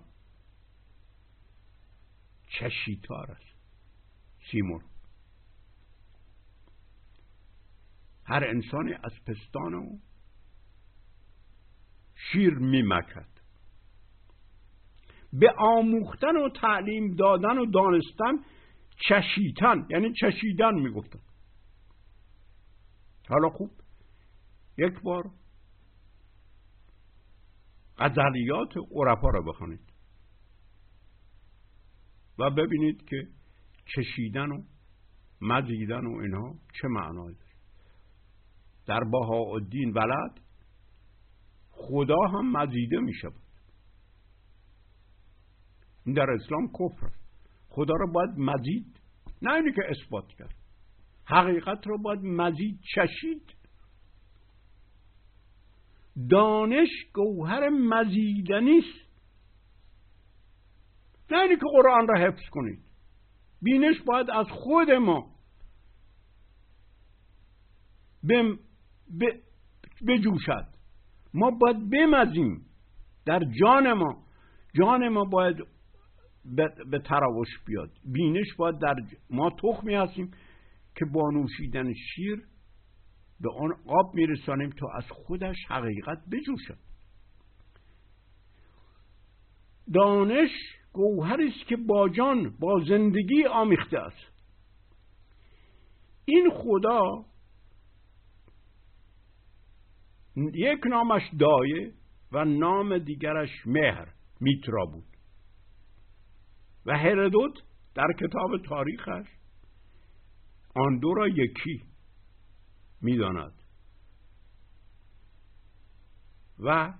چشیتار 2.47 3.31
است. 3.31 3.57
سیمور 4.51 4.92
هر 8.25 8.43
انسانی 8.43 8.93
از 8.93 9.13
پستان 9.27 9.73
او 9.73 10.01
شیر 12.31 12.53
میمکد. 12.53 13.33
به 15.33 15.53
آموختن 15.57 16.37
و 16.37 16.49
تعلیم 16.49 17.15
دادن 17.15 17.57
و 17.57 17.65
دانستن 17.65 18.33
چشیتن 19.09 19.87
یعنی 19.89 20.13
چشیدن 20.13 20.73
می‌گفتن. 20.73 21.19
حالا 23.29 23.49
خوب 23.49 23.71
یک 24.77 25.01
بار 25.01 25.31
غزلیات 27.97 28.77
عرفا 28.91 29.29
را 29.29 29.41
بخوانید 29.41 29.93
و 32.39 32.49
ببینید 32.49 33.05
که 33.05 33.27
چشیدن 33.85 34.51
و 34.51 34.63
مزیدن 35.41 36.05
و 36.05 36.17
اینها 36.17 36.55
چه 36.81 36.87
معنایی 36.87 37.37
در 38.93 39.15
الدین 39.15 39.91
ولد 39.91 40.41
خدا 41.69 42.27
هم 42.33 42.51
مزیده 42.51 42.99
می 42.99 43.13
شود 43.13 43.43
این 46.05 46.15
در 46.15 46.31
اسلام 46.31 46.67
کفر. 46.67 47.11
خدا 47.69 47.93
را 47.93 48.05
باید 48.05 48.29
مزید 48.37 48.99
نه 49.41 49.53
اینی 49.53 49.71
که 49.71 49.81
اثبات 49.89 50.27
کرد. 50.27 50.55
حقیقت 51.25 51.87
را 51.87 51.97
باید 51.97 52.19
مزید 52.19 52.79
چشید. 52.95 53.55
دانش 56.29 56.89
گوهر 57.13 57.69
مزیدنی 57.69 58.77
است 58.77 59.13
نه 61.31 61.41
اینی 61.41 61.55
که 61.55 61.65
قرآن 61.71 62.07
را 62.07 62.27
حفظ 62.27 62.49
کنید. 62.51 62.83
بینش 63.61 64.01
باید 64.05 64.29
از 64.29 64.47
خود 64.49 64.91
ما 64.91 65.33
بجوشد. 70.07 70.67
ما 71.33 71.51
باید 71.51 71.89
بمزیم 71.89 72.65
در 73.25 73.39
جان 73.61 73.93
ما. 73.93 74.23
جان 74.75 75.07
ما 75.07 75.23
باید 75.23 75.57
به 76.91 76.99
تراوش 76.99 77.47
بیاد. 77.65 77.91
بینش 78.05 78.53
باید 78.57 78.79
در 78.79 78.95
ما 79.29 79.49
تخمی 79.49 79.95
هستیم 79.95 80.31
که 80.95 81.05
با 81.05 81.31
نوشیدن 81.31 81.93
شیر 81.93 82.43
به 83.39 83.49
آن 83.59 83.71
آب 83.87 84.15
میرسانیم 84.15 84.69
تا 84.69 84.87
از 84.97 85.03
خودش 85.09 85.55
حقیقت 85.69 86.17
بجوشد. 86.31 86.77
دانش 89.93 90.49
گوهری 90.93 91.47
است 91.47 91.67
که 91.67 91.75
با 91.75 92.09
جان 92.09 92.49
با 92.59 92.83
زندگی 92.87 93.45
آمیخته 93.45 93.99
است. 93.99 94.33
این 96.25 96.49
خدا 96.49 97.25
یک 100.35 100.79
نامش 100.89 101.21
دایه 101.39 101.93
و 102.31 102.45
نام 102.45 102.97
دیگرش 102.97 103.49
مهر 103.65 104.13
میترا 104.39 104.85
بود. 104.85 105.17
و 106.85 106.97
هرودوت 106.97 107.53
در 107.95 108.07
کتاب 108.19 108.57
تاریخش 108.65 109.27
آن 110.75 110.99
دو 110.99 111.13
را 111.13 111.27
یکی 111.27 111.83
می‌داند. 113.01 113.53
و 116.59 116.93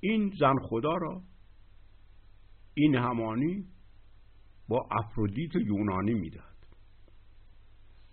این 0.00 0.32
زن 0.38 0.54
خدا 0.68 0.96
را 0.96 1.22
این 2.74 2.94
همانی 2.94 3.66
با 4.68 4.88
افرودیت 4.90 5.54
یونانی 5.54 6.14
می‌دهد. 6.14 6.66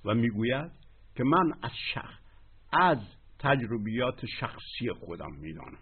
و 0.05 0.13
می‌گوید 0.13 0.71
که 1.15 1.23
من 1.23 1.53
از 1.63 1.71
شخ 1.93 2.19
از 2.73 2.97
تجربیات 3.41 4.25
شخصی 4.39 4.89
خودم 4.99 5.35
می‌دانم. 5.39 5.79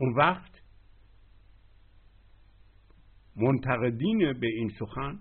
اون 0.00 0.14
وقت 0.16 0.52
منتقدین 3.36 4.32
به 4.40 4.46
این 4.46 4.72
سخن 4.78 5.18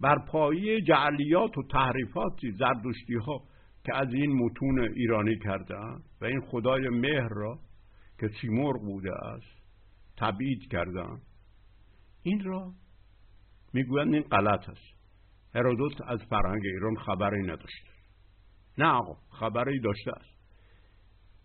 بر 0.00 0.18
پایه 0.28 0.80
جعلیات 0.80 1.58
و 1.58 1.62
تحریفاتی 1.72 2.52
زردشتی 2.52 3.14
ها 3.14 3.44
که 3.84 3.96
از 3.96 4.14
این 4.14 4.32
متون 4.44 4.80
ایرانی 4.80 5.38
کرده 5.38 5.76
و 6.20 6.24
این 6.24 6.40
خدای 6.40 6.88
مهر 6.88 7.28
را 7.28 7.58
که 8.20 8.28
سیمرغ 8.40 8.80
بوده 8.80 9.12
است 9.14 9.60
تبعید 10.16 10.70
کردن 10.70 11.20
این 12.22 12.44
را 12.44 12.74
می‌گویند 13.72 14.14
این 14.14 14.22
غلط 14.22 14.68
است. 14.68 15.00
هرودوت 15.54 16.00
از 16.06 16.20
فرهنگ 16.30 16.62
ایران 16.64 16.94
خبری 16.96 17.42
نداشته 17.42 17.89
نه 18.80 18.86
آقا 18.86 19.14
خبری 19.30 19.80
داشته 19.80 20.10
است. 20.10 20.40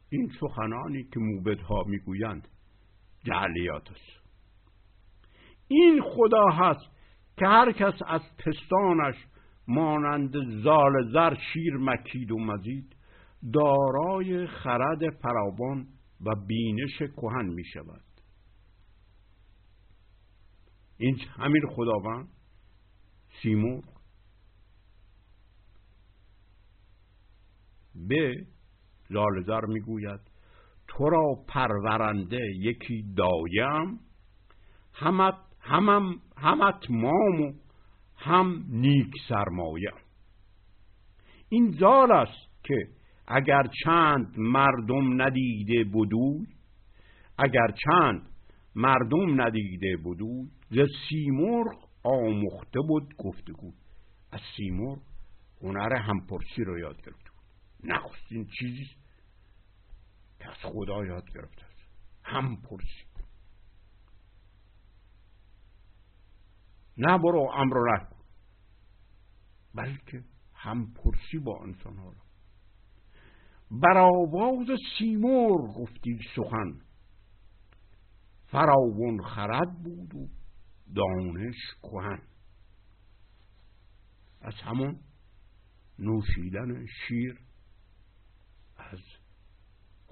این 0.09 0.31
سخنانی 0.39 1.03
که 1.03 1.19
موبدها 1.19 1.83
می‌گویند 1.87 2.47
جعلیات 3.23 3.91
است. 3.91 4.25
این 5.67 6.01
خدا 6.01 6.47
هست 6.49 6.95
که 7.37 7.45
هر 7.47 7.71
کس 7.71 7.93
از 8.07 8.21
پستانش 8.37 9.15
مانند 9.67 10.33
زال 10.63 11.11
زر 11.13 11.35
شیر 11.53 11.77
مکید 11.77 12.31
و 12.31 12.39
مزید 12.39 12.95
دارای 13.53 14.47
خرد 14.47 15.09
فراوان 15.09 15.87
و 16.25 16.35
بینش 16.47 16.97
کهن 16.97 17.45
می 17.45 17.65
شود 17.65 18.03
این 20.97 21.19
همین 21.37 21.61
خداوند 21.75 22.27
سیمور 23.41 23.83
به 28.07 28.45
زالزر 29.09 29.65
می‌گوید 29.65 30.19
تو 30.87 31.09
را 31.09 31.35
پرورنده 31.47 32.39
یکی 32.55 33.05
دایم 33.17 33.99
همت 34.93 35.35
همم 35.59 36.15
همت 36.37 36.89
مام 36.89 37.41
و 37.41 37.53
هم 38.17 38.65
نیک 38.69 39.11
سرمایه. 39.29 39.91
این 41.49 41.71
زال 41.79 42.11
است 42.11 42.63
که 42.63 42.87
اگر 43.27 43.63
چند 43.83 44.35
مردم 44.37 45.21
ندیده 45.21 45.83
بدوی 45.83 46.47
اگر 47.37 47.67
چند 47.85 48.21
مردم 48.75 49.41
ندیده 49.41 49.97
بدوی 50.05 50.47
ز 50.71 50.79
سیمرغ 51.09 51.89
آموخته 52.03 52.79
بود 52.87 53.13
گفتگو. 53.17 53.71
از 54.31 54.41
سیمرغ 54.57 54.99
هنر 55.61 55.93
همپرسی 55.93 56.63
رو 56.63 56.79
یاد 56.79 56.95
گرفته 56.95 57.11
بود 57.11 57.24
نخستین 57.87 58.47
چیزی 58.59 58.89
که 60.39 60.49
از 60.49 60.57
خدا 60.73 61.05
یاد 61.05 61.33
گرفته 61.33 61.65
است. 61.65 61.89
همپرسی 62.23 63.05
نه 66.97 67.17
برو 67.17 67.51
امر 67.55 67.75
نکن 67.93 68.15
بلکه 69.75 70.23
همپرسی 70.53 71.37
با 71.39 71.63
انسان 71.63 71.97
ها 71.97 72.13
بر 73.71 73.97
آواز 73.97 74.67
سیمور 74.97 75.73
گفتی 75.73 76.19
سخن. 76.35 76.81
فراون 78.45 79.23
خرد 79.23 79.83
بود 79.83 80.15
و 80.15 80.27
دانش 80.95 81.55
کهن. 81.81 82.21
از 84.41 84.53
همون 84.53 84.99
نوشیدن 85.99 86.85
شیر. 86.85 87.44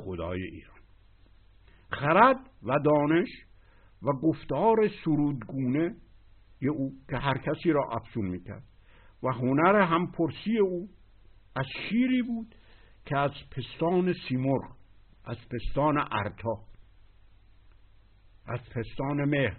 خدای 0.03 0.43
ایران. 0.43 0.79
خرد 1.91 2.49
و 2.63 2.79
دانش 2.79 3.29
و 4.01 4.11
گفتار 4.11 4.77
سرودگونه 5.05 5.95
او 6.69 6.93
که 7.09 7.17
هر 7.17 7.37
کسی 7.37 7.71
را 7.71 7.89
افزون 7.91 8.25
می‌کرد. 8.25 8.63
و 9.23 9.27
هنر 9.27 9.81
همپرسی 9.81 10.57
او 10.57 10.89
از 11.55 11.65
شیری 11.89 12.21
بود 12.21 12.55
که 13.05 13.17
از 13.17 13.31
پستان 13.51 14.13
سیمرغ 14.29 14.75
از 15.25 15.37
پستان 15.37 15.97
ارتا 15.97 16.55
از 18.45 18.59
پستان 18.75 19.25
مهر 19.25 19.57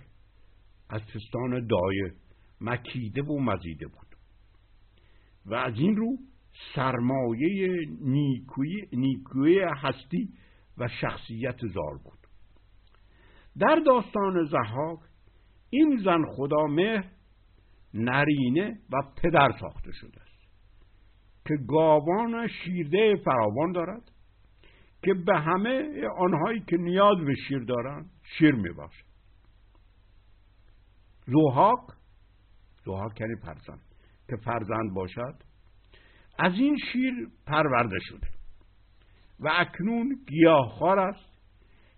از 0.90 1.00
پستان 1.00 1.66
دایه 1.66 2.14
مکیده 2.61 3.22
و 3.22 3.38
مزیده 3.38 3.87
بود. 3.87 4.16
و 5.46 5.54
از 5.54 5.74
این 5.76 5.96
رو 5.96 6.18
سرمایه 6.74 7.86
نیکوی, 8.00 8.88
نیکوی 8.92 9.60
هستی 9.60 10.28
و 10.78 10.88
شخصیت 10.88 11.66
زار 11.66 11.98
بود. 12.04 12.18
در 13.58 13.82
داستان 13.86 14.44
زحاک 14.44 14.98
این 15.70 16.00
زن 16.04 16.24
خدا 16.36 16.66
مهر 16.66 17.10
نرینه 17.94 18.78
و 18.92 18.96
پدر 19.22 19.52
ساخته 19.60 19.92
شده 19.92 20.20
است 20.22 20.34
که 21.48 21.54
گاوان 21.68 22.48
شیرده 22.48 23.16
فراوان 23.24 23.72
دارد 23.72 24.10
که 25.02 25.14
به 25.14 25.40
همه 25.40 26.02
آنهایی 26.18 26.60
که 26.60 26.76
نیاز 26.76 27.16
به 27.26 27.34
شیر 27.48 27.64
دارند 27.64 28.10
شیر 28.38 28.54
می‌باشد. 28.54 29.04
زوهاک 31.26 31.80
زوهاک 32.84 33.20
یعنی 33.20 33.34
فرزند 33.36 33.80
که 34.28 34.36
فرزند 34.36 34.94
باشد 34.94 35.34
از 36.38 36.53
این 36.53 36.77
شیر 36.92 37.29
پرورده 37.47 37.99
شده 38.01 38.29
و 39.40 39.49
اکنون 39.53 40.25
گیاهخوار 40.29 40.99
است. 40.99 41.35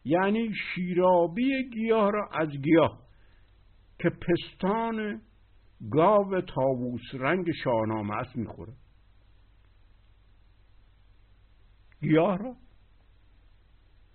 یعنی 0.04 0.54
شیرابی 0.54 1.70
گیاه 1.70 2.10
را 2.10 2.28
از 2.32 2.48
گیاه 2.48 3.02
که 3.98 4.10
پستان 4.10 5.22
گاو 5.90 6.40
تاووس 6.40 7.14
رنگ 7.14 7.46
شاهنامه 7.64 8.16
است 8.16 8.36
می‌خوره. 8.36 8.72
گیاه 12.00 12.38
را 12.38 12.56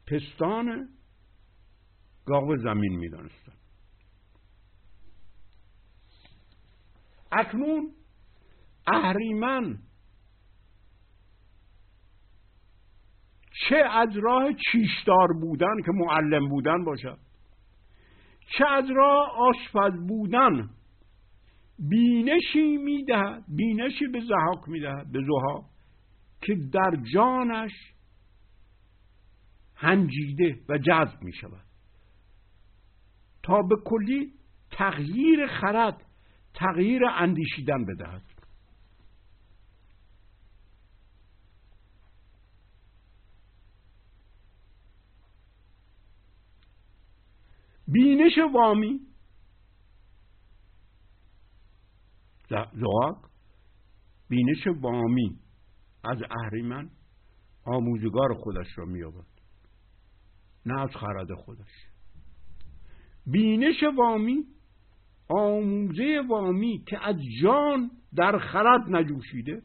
پستان 0.07 0.89
گاو 2.25 2.57
زمین 2.57 2.95
می‌دانستن 2.95 3.53
اکنون 7.31 7.91
اهریمن 8.87 9.79
چه 13.71 13.77
از 13.77 14.17
راه 14.17 14.53
چیشدار 14.53 15.27
بودن 15.41 15.81
که 15.85 15.91
معلم 15.91 16.49
بودن 16.49 16.83
باشد. 16.83 17.17
چه 18.57 18.65
از 18.67 18.85
راه 18.95 19.31
آشپز 19.37 20.07
بودن 20.07 20.69
بینشی 21.79 22.77
می‌دهد 22.77 23.43
بینشی 23.47 24.07
به 24.07 24.19
زحاک 24.19 24.69
می‌دهد 24.69 25.11
به 25.11 25.19
زها 25.19 25.65
که 26.41 26.55
در 26.73 26.91
جانش 27.13 27.71
هنجیده 29.75 30.59
و 30.69 30.77
جذب 30.77 31.23
می 31.23 31.33
شود 31.33 31.65
تا 33.43 33.61
به 33.61 33.75
کلی 33.85 34.33
تغییر 34.71 35.47
خرد 35.47 36.05
تغییر 36.53 37.05
اندیشیدن 37.05 37.85
بدهد. 37.85 38.30
بینش 47.91 48.37
وامی. 48.53 48.99
زواق 52.73 53.29
بینش 54.29 54.67
وامی. 54.67 55.39
از 56.03 56.17
اهریمن 56.29 56.89
آموزگار 57.65 58.33
خودش 58.33 58.77
را 58.77 58.85
مییابد 58.85 59.25
نه 60.65 60.81
از 60.81 60.89
خرد 60.89 61.33
خودش. 61.33 61.71
بینش 63.25 63.83
وامی 63.97 64.45
آموزه 65.29 66.21
وامی 66.29 66.83
که 66.87 67.07
از 67.07 67.15
جان 67.41 67.91
در 68.15 68.37
خرد 68.37 68.81
نجوشیده 68.89 69.61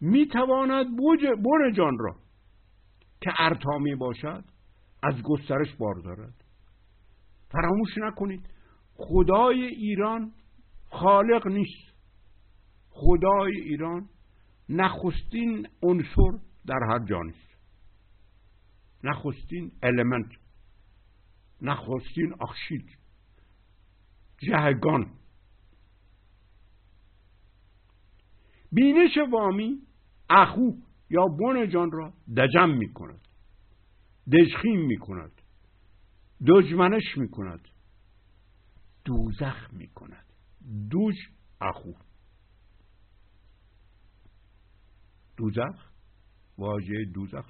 می‌تواند 0.00 0.86
بن 1.22 1.72
جان 1.76 1.98
را 1.98 2.16
که 3.20 3.30
ارتامی 3.38 3.94
باشد 3.94 4.44
از 5.02 5.22
گسترش 5.22 5.74
بار 5.74 5.94
دارد 5.94 6.45
فراموش 7.48 7.98
نکنید. 7.98 8.50
خدای 8.94 9.64
ایران 9.64 10.32
خالق 10.90 11.46
نیست. 11.46 11.96
خدای 12.90 13.60
ایران 13.60 14.08
نخستین 14.68 15.68
عنصر 15.82 16.38
در 16.66 16.80
هر 16.88 16.98
جان 17.04 17.28
است 17.28 17.56
نخستین 19.04 19.72
المنت 19.82 20.30
نخستین 21.62 22.34
اخشید 22.40 22.98
جهگان. 24.38 25.10
بینش 28.72 29.18
وامی 29.32 29.82
اخو 30.30 30.70
یا 31.10 31.26
بن 31.26 31.68
جان 31.68 31.90
را 31.92 32.12
دجم 32.36 32.70
می 32.70 32.92
کند 32.92 33.28
دژخیم 34.32 34.86
می 34.86 34.98
دجمنش 36.46 37.16
می 37.16 37.28
کند 37.28 37.68
دوزخ 39.04 39.72
می 39.72 39.88
کند 39.88 40.26
دوج 40.90 41.14
اخو. 41.60 41.92
دوزخ؟ 45.36 45.90
واژه 46.58 47.04
دوزخ. 47.14 47.46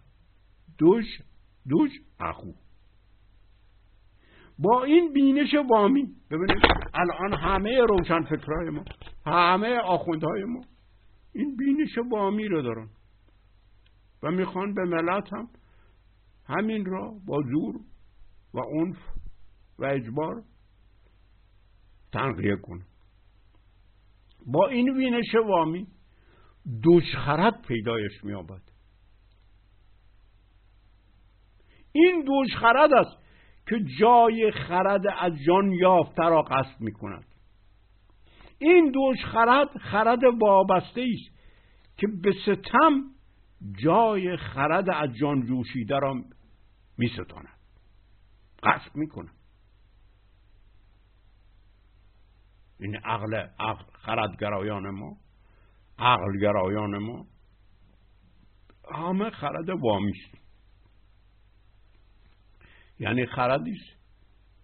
دوش 0.78 1.04
دوش 1.68 1.90
اخو. 2.20 2.52
با 4.58 4.84
این 4.84 5.12
بینش 5.12 5.54
وامی 5.70 6.14
ببینید 6.30 6.62
الان 6.94 7.34
همه 7.40 7.80
روشن 7.88 8.22
فکرهای 8.22 8.70
ما 8.70 8.84
همه 9.26 9.78
آخوندهای 9.78 10.44
ما 10.44 10.60
این 11.32 11.56
بینش 11.56 11.98
وامی 12.10 12.48
رو 12.48 12.62
دارن. 12.62 12.88
و 14.22 14.30
می‌خوان 14.30 14.74
به 14.74 14.84
ملت 14.84 15.32
هم 15.32 15.48
همین 16.44 16.84
را 16.84 17.14
با 17.26 17.42
زور 17.42 17.80
و 18.56 18.60
عنف 18.60 18.96
و 19.78 19.84
اجبار 19.84 20.42
تنقیه 22.12 22.56
کنه 22.56 22.84
با 24.46 24.68
این 24.68 24.94
بینش 24.98 25.34
وامی 25.34 25.86
دوشخرد 26.82 27.62
پیدایش 27.62 28.24
میابد 28.24 28.62
این 31.92 32.24
دوشخرد 32.24 32.92
است 32.92 33.26
که 33.68 33.76
جای 34.00 34.50
خرد 34.50 35.02
از 35.18 35.32
جان 35.46 35.72
یافته 35.72 36.22
را 36.22 36.42
قصد 36.42 36.80
می 36.80 36.92
کند 36.92 37.24
این 38.58 38.90
دوش 38.90 39.24
خرد 39.24 39.78
خرد 39.78 40.20
وابسته 40.40 41.00
است 41.00 41.36
که 41.96 42.06
به 42.22 42.32
ستم 42.32 43.02
جای 43.82 44.36
خرد 44.36 44.90
از 44.90 45.14
جان 45.20 45.46
جوشیده 45.46 45.98
را 45.98 46.14
می 46.98 47.08
قصد 48.62 48.96
می 48.96 49.08
کند 49.08 49.34
این 52.80 52.96
عقل, 52.96 53.34
عقل 53.58 53.84
خردگرایان 53.92 54.90
ما 54.90 55.16
عقلگرایان 55.98 56.98
ما 56.98 57.26
همه 58.92 59.30
خرد 59.30 59.68
وامی 59.68 60.12
است 60.12 60.46
یعنی 62.98 63.26
خردی 63.26 63.72
است 63.72 63.96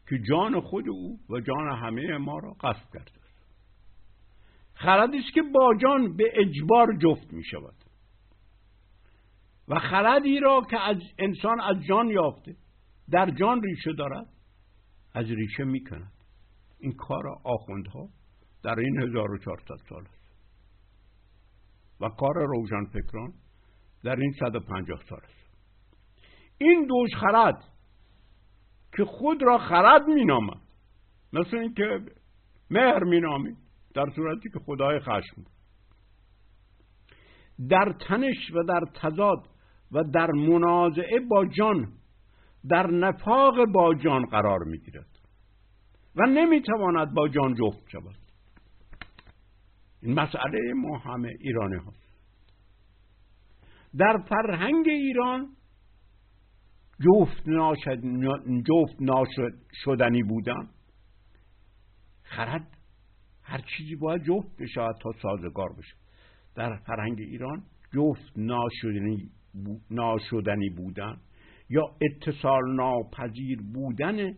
که 0.08 0.18
جان 0.28 0.60
خود 0.60 0.88
او 0.88 1.20
و 1.28 1.40
جان 1.40 1.78
همه 1.78 2.18
ما 2.18 2.38
را 2.38 2.52
قصد 2.52 2.92
کرده 2.94 3.22
خردی 4.74 5.18
است 5.18 5.34
که 5.34 5.42
با 5.42 5.74
جان 5.82 6.16
به 6.16 6.32
اجبار 6.34 6.96
جفت 6.96 7.32
می 7.32 7.44
شود 7.44 7.74
و 9.68 9.78
خردی 9.78 10.40
را 10.40 10.60
که 10.70 10.80
از 10.80 10.96
انسان 11.18 11.60
از 11.60 11.76
جان 11.88 12.08
یافته 12.08 12.56
در 13.10 13.30
جان 13.30 13.62
ریشه 13.62 13.92
دارد 13.92 14.26
از 15.14 15.26
ریشه 15.26 15.64
می 15.64 15.84
کند 15.84 16.12
این 16.78 16.92
کار 16.92 17.22
آخوندها 17.44 18.08
در 18.62 18.78
این 18.78 19.02
1400 19.02 19.74
سال 19.88 20.04
است. 20.04 20.22
و 22.00 22.08
کار 22.08 22.34
روشن 22.34 22.84
فکران 22.84 23.32
در 24.04 24.16
این 24.16 24.32
150 24.40 25.02
سال 25.08 25.20
است. 25.24 25.42
این 26.58 26.86
دوش 26.86 27.10
خرد 27.20 27.64
که 28.96 29.04
خود 29.04 29.42
را 29.42 29.58
خرد 29.58 30.02
مینامد 30.02 30.60
مثل 31.32 31.56
اینکه 31.56 32.00
مهر 32.70 33.04
مینامید 33.04 33.56
در 33.94 34.06
صورتی 34.16 34.50
که 34.50 34.58
خدای 34.58 35.00
خشم. 35.00 35.44
در 37.68 37.94
تنش 38.08 38.50
و 38.54 38.62
در 38.62 38.80
تضاد 38.94 39.48
و 39.92 40.04
در 40.04 40.30
منازعه 40.30 41.20
با 41.30 41.46
جان 41.46 41.92
در 42.68 42.86
نفاق 42.86 43.54
با 43.74 43.94
جان 43.94 44.26
قرار 44.26 44.64
می‌گیرد 44.64 45.18
و 46.16 46.26
نمی‌تواند 46.26 47.14
با 47.14 47.28
جان 47.28 47.54
جفت 47.54 47.88
شود. 47.88 48.16
این 50.02 50.14
مسئله 50.14 50.72
ما 50.76 50.98
همه 50.98 51.28
ایرانی 51.40 51.76
هاست 51.76 52.12
در 53.96 54.24
فرهنگ 54.28 54.88
ایران 54.88 55.56
جفت, 57.00 57.48
ناشد 57.48 58.00
جفت 58.66 58.96
ناشدنی 59.00 60.22
بودن 60.22 60.68
خرد 62.22 62.78
هر 63.42 63.60
چیزی 63.76 63.96
باید 63.96 64.22
جفت 64.22 64.56
بشه 64.58 64.88
تا 65.02 65.12
سازگار 65.22 65.72
بشه. 65.78 65.94
در 66.54 66.76
فرهنگ 66.76 67.18
ایران 67.18 67.62
جفت 67.94 68.32
ناشدنی, 68.38 69.30
ناشدنی 69.90 70.70
بودن 70.70 71.16
یا 71.72 71.82
اتصال 72.00 72.74
ناپذیر 72.76 73.62
بودن 73.74 74.34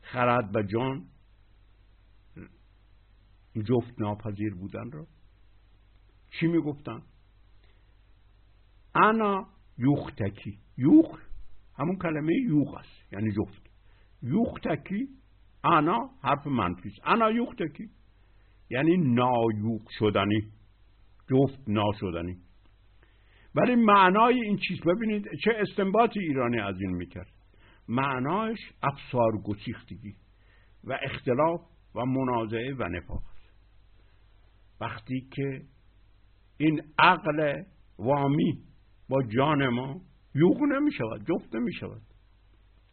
خرد 0.00 0.56
و 0.56 0.62
جان 0.62 1.06
جفت 3.68 4.00
ناپذیر 4.00 4.54
بودن 4.54 4.90
رو 4.90 5.06
چی 6.30 6.46
می‌گفتن؟ 6.46 7.02
انا 8.94 9.46
یوختکی. 9.78 10.58
یوخ 10.76 11.20
همون 11.78 11.96
کلمه 11.96 12.32
یوخ 12.34 12.74
است 12.74 13.12
یعنی 13.12 13.32
جفت. 13.32 13.70
یوختکی 14.22 15.08
انا 15.64 16.10
حرف 16.22 16.46
منفی 16.46 16.88
است. 16.88 17.00
انا 17.04 17.30
یوختکی 17.30 17.90
یعنی 18.70 18.96
نایوق 18.96 19.82
شدنی 19.98 20.40
جفت 21.30 21.68
ناشدنی. 21.68 22.36
ولی 23.54 23.74
معنای 23.74 24.40
این 24.40 24.58
چیز 24.68 24.80
ببینید 24.80 25.28
چه 25.44 25.50
استنباط 25.56 26.16
ایرانی 26.16 26.60
از 26.60 26.80
این 26.80 26.90
می‌کرد. 26.90 27.32
معنایش 27.88 28.58
افسار 28.82 29.42
گسیختگی 29.44 30.14
و 30.84 30.98
اختلاف 31.02 31.60
و 31.94 32.04
منازعه 32.06 32.74
و 32.74 32.88
نفاق 32.88 33.22
وقتی 34.80 35.28
که 35.32 35.62
این 36.58 36.82
عقل 36.98 37.62
وامی 37.98 38.64
با 39.08 39.22
جان 39.22 39.68
ما 39.68 40.00
یوغ 40.34 40.62
نمی 40.62 40.92
شود 40.92 41.26
جفت 41.28 41.54
نمی 41.54 41.72
شود 41.72 42.02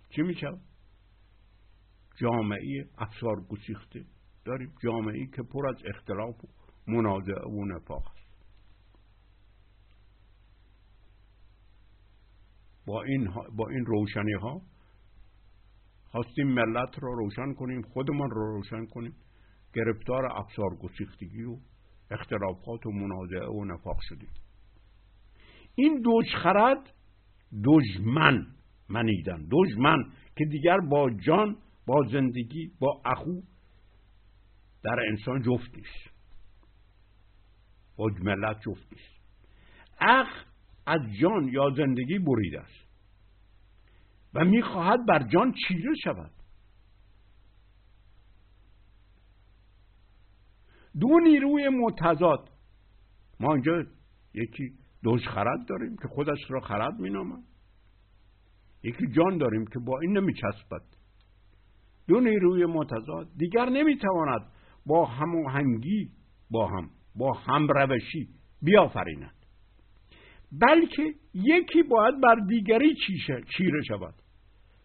چی 0.10 0.22
می 0.22 0.36
شود 0.36 0.62
جامعه 2.18 2.86
افسار 2.98 3.42
گسیخته. 3.50 4.06
داریم 4.46 4.74
جامعه 4.84 5.26
که 5.26 5.44
پر 5.44 5.68
از 5.68 5.76
اختلاف 5.86 6.36
و 6.44 6.48
منازعه 6.88 7.48
و 7.48 7.66
نفاق 7.66 8.08
است. 8.08 8.25
با 12.86 13.04
این, 13.04 13.34
با 13.56 13.70
این 13.70 13.86
روشنی 13.86 14.34
ها 14.34 14.62
خواستیم 16.04 16.48
ملت 16.48 17.04
را 17.04 17.14
روشن 17.14 17.54
کنیم 17.54 17.82
خودمان 17.82 18.30
را 18.30 18.56
روشن 18.56 18.86
کنیم. 18.86 19.16
گرفتار 19.74 20.26
افسار 20.26 20.76
گسیختگی 20.82 21.44
و 21.44 21.58
اختلافات 22.12 22.86
و 22.86 22.92
منازعه 22.92 23.48
و 23.48 23.66
نفاق 23.66 23.98
شدیم. 24.02 24.30
این 25.76 26.02
دوشخرد 26.02 26.94
دژمن 27.66 28.48
منیدن 28.90 29.48
دژمن 29.52 30.04
که 30.38 30.46
دیگر 30.46 30.78
با 30.78 31.10
جان 31.10 31.58
با 31.88 32.08
زندگی 32.12 32.72
با 32.80 33.02
اخو 33.06 33.42
در 34.84 35.00
انسان 35.10 35.42
جفت 35.42 35.76
نیست. 35.76 36.16
با 37.98 38.06
ملت 38.22 38.58
جفت 38.62 38.94
نیست. 38.94 39.16
عقل 40.00 40.55
از 40.86 41.02
جان 41.22 41.48
یا 41.48 41.70
زندگی 41.78 42.20
بریده 42.20 42.62
است. 42.62 42.86
و 44.34 44.46
می‌خواهد 44.46 45.06
بر 45.06 45.28
جان 45.28 45.54
چیره 45.68 45.96
شود. 46.04 46.32
دو 51.00 51.20
نیروی 51.20 51.70
متضاد. 51.70 52.50
ما 53.40 53.54
اینجا 53.54 53.84
یکی 54.34 54.74
دوش 55.04 55.28
خرد 55.28 55.66
داریم 55.68 55.98
که 55.98 56.08
خودش 56.08 56.40
را 56.50 56.60
خرد 56.60 57.00
مینامد. 57.00 57.44
یکی 58.84 59.08
جان 59.08 59.38
داریم 59.38 59.66
که 59.66 59.80
با 59.80 60.00
این 60.00 60.18
نمیچسبد. 60.18 60.82
دو 62.08 62.20
نیروی 62.20 62.66
متضاد. 62.66 63.28
دیگر 63.38 63.66
نمی‌تواند 63.66 64.52
با 64.86 65.06
هماهنگی 65.06 66.12
با 66.50 66.68
هم 66.68 66.90
با 67.16 67.34
هم 67.34 67.68
روشی 67.68 68.30
بیافریند. 68.62 69.45
بلکه 70.62 71.14
یکی 71.34 71.84
باید 71.84 72.22
بر 72.22 72.36
دیگری 72.48 72.96
چیره 73.58 73.82
شود 73.88 74.14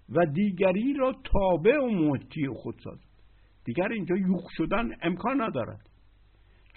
و 0.09 0.27
دیگری 0.27 0.95
را 0.95 1.13
تابع 1.25 1.79
و 1.79 1.87
موتی 1.87 2.49
خود 2.49 2.75
سازد. 2.85 3.11
دیگر 3.65 3.89
اینجا 3.89 4.17
یوخ 4.17 4.47
شدن 4.57 4.89
امکان 5.03 5.41
ندارد. 5.41 5.91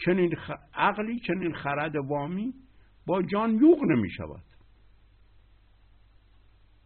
چنین 0.06 0.36
عقلی 0.74 1.20
چنین 1.20 1.54
خرد 1.54 1.96
وامی 1.96 2.54
با 3.06 3.22
جان 3.22 3.56
یوغ 3.56 3.84
نمی 3.84 4.12
شود. 4.12 4.44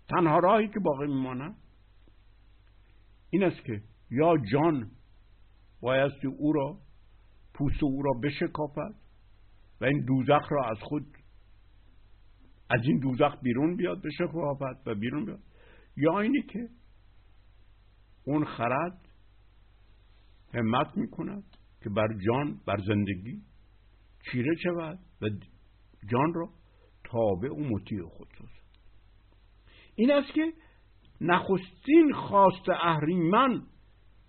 تنها 0.10 0.40
راهی 0.40 0.68
که 0.68 0.80
باقی 0.80 1.08
میماند 1.08 1.56
این 3.30 3.44
است 3.44 3.66
که 3.66 3.82
یا 4.12 4.38
جان 4.52 4.92
بایستی 5.82 6.28
او 6.28 6.54
را 6.54 6.78
پوست 7.54 7.84
او 7.84 8.02
را 8.02 8.14
بشکافد 8.24 8.96
و 9.82 9.86
این 9.86 10.06
دوزخ 10.06 10.52
را 10.52 10.66
از 10.66 10.78
خود 10.82 11.17
از 12.70 12.82
این 12.84 13.00
دوزخ 13.00 13.42
بیرون 13.42 13.76
بیاد 13.76 14.02
بشکافد 14.02 14.82
و 14.86 14.96
بیرون 14.96 15.26
بیاد. 15.26 15.44
یا 15.98 16.20
اینی 16.20 16.42
که 16.42 16.70
اون 18.26 18.46
خرد 18.46 19.08
همت 20.54 20.98
می‌کند 20.98 21.44
که 21.84 21.90
بر 21.90 22.08
جان 22.26 22.62
بر 22.68 22.78
زندگی 22.88 23.42
چیره 24.32 24.56
شود 24.64 25.00
و 25.22 25.30
جان 26.12 26.34
را 26.34 26.50
تابع 27.04 27.50
و 27.50 27.60
مطیع 27.60 28.04
خود 28.04 28.28
سازد. 28.38 28.68
این 29.96 30.12
است 30.12 30.34
که 30.34 30.54
نخستین 31.22 32.14
خواست 32.14 32.70
اهریمن 32.70 33.62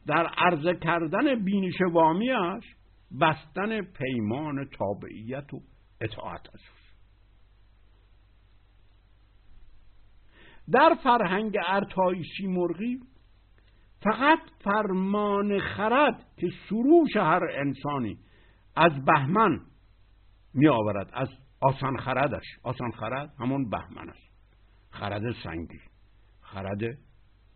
در 0.06 0.26
عرضه 0.26 0.74
کردن 0.74 1.44
بینش 1.44 1.80
وامیش 1.92 2.64
بستن 3.20 3.82
پیمان 3.82 4.68
تابعیت 4.78 5.54
و 5.54 5.60
اطاعت 6.00 6.48
است 6.54 6.77
در 10.72 10.96
فرهنگ 11.02 11.56
ارتایی 11.68 12.24
مرغی 12.42 13.00
فقط 14.02 14.38
فرمان 14.64 15.60
خرد 15.60 16.26
که 16.36 16.48
سروش 16.68 17.16
هر 17.16 17.42
انسانی 17.54 18.18
از 18.76 19.04
بهمن 19.04 19.60
می 20.54 20.68
آورد 20.68 21.10
از 21.12 21.28
آسان 21.60 21.96
خردش. 21.96 22.44
آسان 22.62 22.90
خرد 22.90 23.34
همون 23.38 23.70
بهمن 23.70 24.08
است. 24.08 24.28
خرد 24.90 25.22
سنگی. 25.44 25.80
خرد 26.40 26.80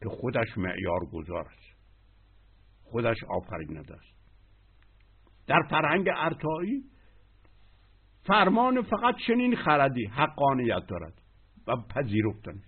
که 0.03 0.09
خودش 0.09 0.59
معیار 0.59 1.01
گذار 1.13 1.49
است. 1.49 1.79
خودش 2.83 3.17
آفریننده 3.29 3.95
است. 3.95 4.13
در 5.47 5.63
فرهنگ 5.71 6.09
ارتایی 6.17 6.85
فرمان 8.25 8.83
فقط 8.83 9.15
چنین 9.27 9.57
خردی 9.57 10.07
حقانیت 10.07 10.87
دارد 10.89 11.23
و 11.67 11.77
پذیرفتن 11.77 12.63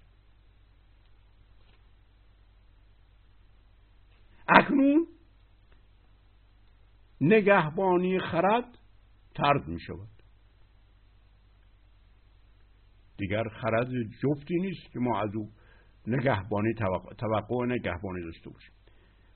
اکنون 4.49 5.07
نگهبانی 7.21 8.19
خرد 8.19 8.79
ترد 9.35 9.69
می 9.69 9.81
شود. 9.81 10.09
دیگر 13.17 13.49
خرد 13.49 13.89
جفتی 14.23 14.55
نیست 14.61 14.93
که 14.93 14.99
ما 14.99 15.21
از 15.21 15.35
او 15.35 15.51
نگهبانی 16.07 16.75
توقع 17.19 17.67
نگهبانی 17.67 18.23
داشته 18.23 18.51
باشیم. 18.51 18.75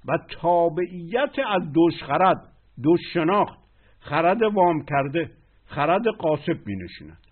و 0.08 0.18
تابعیت 0.40 1.34
از 1.46 1.72
دوش 1.72 2.02
خرد 2.02 2.52
دوش 2.82 3.00
شناخت 3.14 3.58
خرد 4.00 4.42
وام 4.42 4.84
کرده 4.84 5.30
خرد 5.64 6.06
قاسب 6.18 6.64
بینشیند 6.64 7.26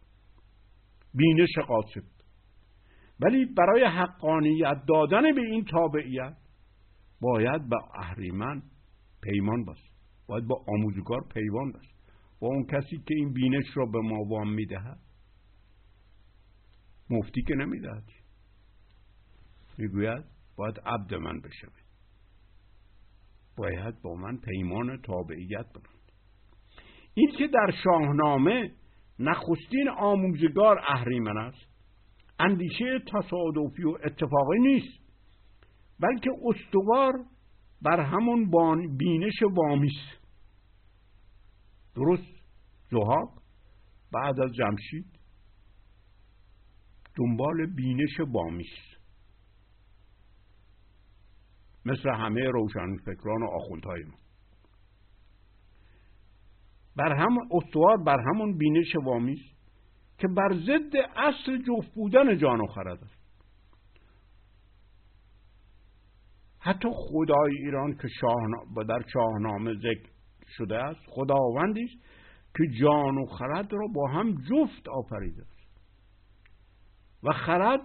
بینش 1.14 1.58
قاسب. 1.68 2.02
ولی 3.20 3.44
برای 3.44 3.84
حقانیت 3.84 4.82
دادن 4.88 5.22
به 5.22 5.40
این 5.40 5.64
تابعیت 5.64 6.36
باید 7.20 7.68
با 7.68 7.78
اهریمن 7.94 8.62
پیمان 9.22 9.64
باست 9.64 9.96
باید 10.26 10.46
با 10.46 10.64
آموزگار 10.68 11.20
پیمان 11.34 11.72
باست 11.72 11.96
با 12.40 12.48
اون 12.48 12.66
کسی 12.66 12.96
که 12.96 13.14
این 13.14 13.32
بینش 13.32 13.66
را 13.74 13.86
به 13.86 14.00
ما 14.00 14.24
وام 14.28 14.52
می‌دهد 14.52 15.00
مفتی 17.10 17.42
که 17.42 17.54
نمی‌دهد. 17.54 18.04
می‌گوید 19.78 20.24
باید 20.56 20.80
عبد 20.86 21.14
من 21.14 21.40
بشه 21.40 21.68
باید 23.56 24.02
با 24.02 24.14
من 24.14 24.36
پیمان 24.36 25.02
تابعیت 25.02 25.66
بکند 25.70 26.12
این 27.14 27.32
که 27.38 27.46
در 27.46 27.70
شاهنامه 27.84 28.72
نخستین 29.18 29.88
آموزگار 29.88 30.78
اهریمن 30.88 31.38
است 31.38 31.66
اندیشه 32.38 32.98
تصادفی 33.12 33.82
و 33.84 33.98
اتفاقی 34.04 34.58
نیست. 34.58 35.05
بلکه 36.00 36.30
استوار 36.44 37.12
بر 37.82 38.00
همون 38.00 38.50
بینش 38.96 39.42
وامیس. 39.42 39.98
درست؟ 41.94 42.36
زهاق 42.90 43.42
بعد 44.12 44.40
از 44.40 44.54
جمشید؟ 44.54 45.18
دنبال 47.16 47.66
بینش 47.66 48.20
وامیس. 48.20 48.96
مثل 51.84 52.10
همه 52.10 52.50
روشنفکران 52.50 53.42
و 53.42 53.46
آخوندهای 53.46 54.02
ما. 54.02 54.18
بر 56.96 57.12
هم 57.12 57.38
استوار 57.50 57.96
بر 57.96 58.20
همون 58.20 58.58
بینش 58.58 58.96
وامیس 58.96 59.40
که 60.18 60.28
بر 60.28 60.54
ضد 60.54 60.96
اصل 61.16 61.62
جفت 61.62 61.94
بودن 61.94 62.38
جان 62.38 62.60
و 62.60 62.66
خرد 62.66 63.04
است. 63.04 63.15
حتی 66.66 66.88
خدای 66.92 67.56
ایران 67.58 67.96
که 67.96 68.08
در 68.84 69.02
شاهنامه 69.12 69.74
ذکر 69.74 70.10
شده 70.48 70.76
است 70.76 71.00
خداوندی 71.06 71.84
است 71.84 72.04
که 72.56 72.64
جان 72.80 73.18
و 73.18 73.26
خرد 73.26 73.72
را 73.72 73.86
با 73.94 74.08
هم 74.08 74.34
جفت 74.34 74.88
آفریده 74.88 75.42
است. 75.42 75.80
و 77.22 77.32
خرد 77.32 77.80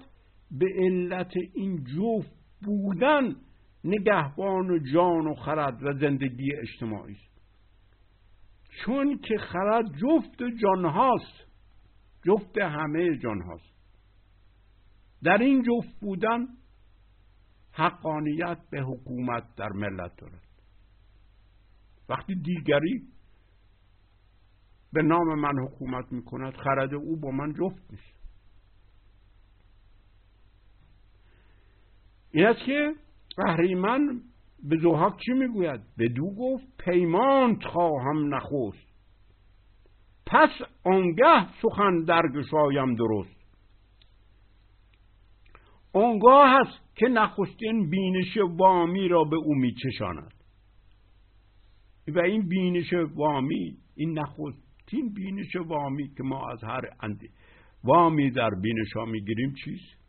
به 0.52 0.66
علت 0.76 1.32
این 1.54 1.84
جفت 1.84 2.32
بودن 2.62 3.36
نگهبان 3.84 4.84
جان 4.94 5.28
و 5.28 5.34
خرد 5.34 5.84
و 5.84 5.94
زندگی 5.94 6.56
اجتماعی 6.56 7.14
است. 7.14 7.42
چون 8.86 9.18
که 9.18 9.38
خرد 9.38 9.86
جفت 9.86 10.44
جان 10.62 10.86
هاست 10.86 11.48
جفت 12.26 12.58
همه 12.58 13.18
جان 13.18 13.42
هاست. 13.42 13.72
در 15.24 15.38
این 15.38 15.64
جفت 15.64 16.00
بودن 16.02 16.48
حقانیت 17.74 18.58
به 18.70 18.82
حکومت 18.82 19.56
در 19.56 19.70
ملت 19.70 20.16
دارد. 20.18 20.42
وقتی 22.10 22.36
دیگری 22.36 23.08
به 24.94 25.02
نام 25.02 25.40
من 25.40 25.66
حکومت 25.66 26.12
می 26.12 26.26
کند 26.26 26.54
خرد 26.54 26.94
او 26.94 27.18
با 27.18 27.32
من 27.32 27.54
جفت 27.54 27.92
نیست 27.92 28.22
این 32.32 32.46
است 32.46 32.60
که 32.66 32.96
اهریمن 33.38 34.22
به 34.64 34.78
زحاک 34.84 35.20
چی 35.26 35.32
می‌گوید؟ 35.32 35.82
به 35.98 36.08
دو 36.08 36.36
گفت 36.36 36.66
پیمان 36.78 37.62
خواهم 37.62 38.36
نخوست 38.36 38.92
پس 40.26 40.50
آنگه 40.84 41.48
سخن 41.62 42.04
درگشایم 42.04 42.96
درست. 42.96 43.42
آنگاه 45.94 46.50
هست 46.50 46.91
که 47.02 47.08
نخستین 47.08 47.90
بینش 47.90 48.38
وامی 48.38 49.08
را 49.08 49.24
به 49.24 49.36
او 49.36 49.56
میچشاند. 49.56 50.34
و 52.08 52.20
این 52.20 52.48
بینش 52.48 52.94
وامی 52.94 53.78
این 53.96 54.20
نخستین 54.20 55.14
بینش 55.14 55.56
وامی 55.56 56.08
که 56.18 56.24
ما 56.24 56.50
از 56.52 56.64
هر 56.64 56.82
اندی 57.00 57.30
وامی 57.84 58.32
در 58.32 58.50
بینش 58.62 58.94
ها 58.96 59.06
می‌گیریم 59.06 59.54
چیست؟ 59.66 60.02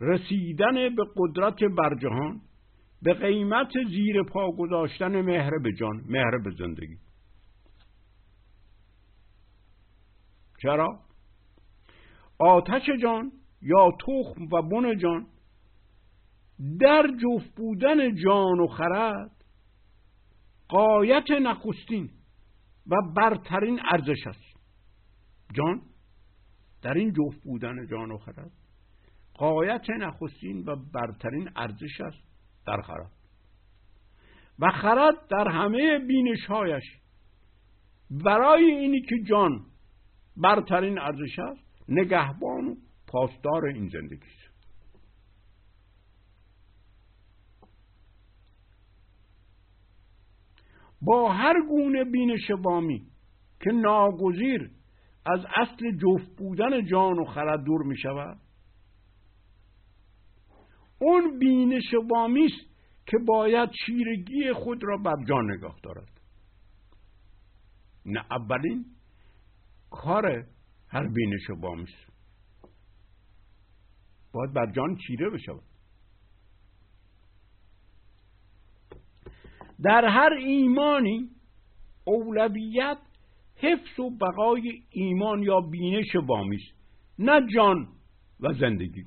رسیدن 0.00 0.94
به 0.94 1.04
قدرت 1.16 1.64
برجهان 1.64 2.40
به 3.02 3.14
قیمت 3.14 3.72
زیر 3.90 4.22
پا 4.22 4.52
گذاشتن 4.52 5.20
مهر 5.20 5.58
به 5.58 5.72
جان 5.72 6.02
مهر 6.08 6.38
به 6.44 6.50
زندگی. 6.50 6.96
چرا؟ 10.62 11.00
آتش 12.38 12.82
جان 13.02 13.32
یا 13.62 13.90
تخم 14.06 14.44
و 14.52 14.62
بن 14.62 14.98
جان 14.98 15.26
در 16.80 17.02
جفت 17.22 17.56
بودن 17.56 18.14
جان 18.14 18.60
و 18.60 18.66
خرد 18.66 19.44
قایت 20.68 21.30
نخستین 21.30 22.10
و 22.86 22.96
برترین 23.16 23.80
ارزش 23.92 24.26
است. 24.26 24.60
جان 25.54 25.82
در 26.82 26.94
این 26.94 27.12
جفت 27.12 27.44
بودن 27.44 27.86
جان 27.86 28.10
و 28.10 28.18
خرد 28.18 28.50
قایت 29.34 29.90
نخستین 29.90 30.64
و 30.66 30.76
برترین 30.76 31.50
ارزش 31.56 32.00
است 32.00 32.22
در 32.66 32.82
خرد. 32.82 33.12
و 34.58 34.70
خرد 34.70 35.28
در 35.30 35.48
همه 35.48 35.98
بینشهایش 35.98 36.84
برای 38.10 38.64
اینی 38.64 39.00
که 39.00 39.16
جان 39.28 39.66
برترین 40.36 40.98
ارزش 40.98 41.38
است 41.38 41.88
نگهبان 41.88 42.68
و 42.68 42.74
پاسدار 43.06 43.66
این 43.66 43.88
زندگی 43.88 44.26
است. 44.26 44.49
با 51.02 51.32
هر 51.32 51.54
گونه 51.68 52.04
بینش 52.04 52.50
وامی 52.50 53.06
که 53.60 53.70
ناگزیر 53.70 54.70
از 55.26 55.40
اصل 55.56 55.90
جفت 55.90 56.36
بودن 56.36 56.86
جان 56.86 57.18
و 57.18 57.24
خرد 57.24 57.64
دور 57.64 57.82
می 57.82 57.98
شود. 57.98 58.38
اون 60.98 61.38
بینش 61.38 61.94
وامی 62.10 62.44
است 62.44 62.70
که 63.06 63.18
باید 63.26 63.70
چیرگی 63.86 64.52
خود 64.52 64.84
را 64.84 64.96
بر 64.96 65.24
جان 65.28 65.50
نگاه 65.50 65.76
دارد. 65.82 66.20
نه 68.06 68.24
اولین 68.30 68.84
کار 69.90 70.46
هر 70.88 71.08
بینش 71.08 71.50
وامی 71.50 71.82
است. 71.82 72.12
باید 74.32 74.52
بر 74.52 74.72
جان 74.72 74.96
چیره 75.06 75.30
بشود. 75.30 75.62
در 79.82 80.04
هر 80.04 80.32
ایمانی 80.32 81.30
اولویت 82.04 82.98
حفظ 83.56 84.00
و 84.00 84.10
بقای 84.10 84.82
ایمان 84.90 85.42
یا 85.42 85.60
بینش 85.60 86.14
وامی 86.14 86.56
است 86.56 86.80
نه 87.18 87.46
جان 87.54 87.88
و 88.40 88.52
زندگی. 88.52 89.04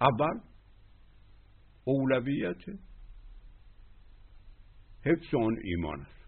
اول 0.00 0.40
اولویت 1.84 2.68
حفظ 5.06 5.34
آن 5.34 5.56
ایمان 5.64 6.00
است. 6.00 6.20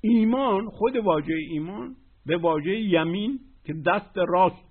ایمان 0.00 0.70
خود 0.70 0.96
واژه 0.96 1.34
ایمان 1.50 1.96
به 2.26 2.36
واژه 2.36 2.80
یمین 2.80 3.40
که 3.64 3.74
دست 3.86 4.16
راست 4.16 4.64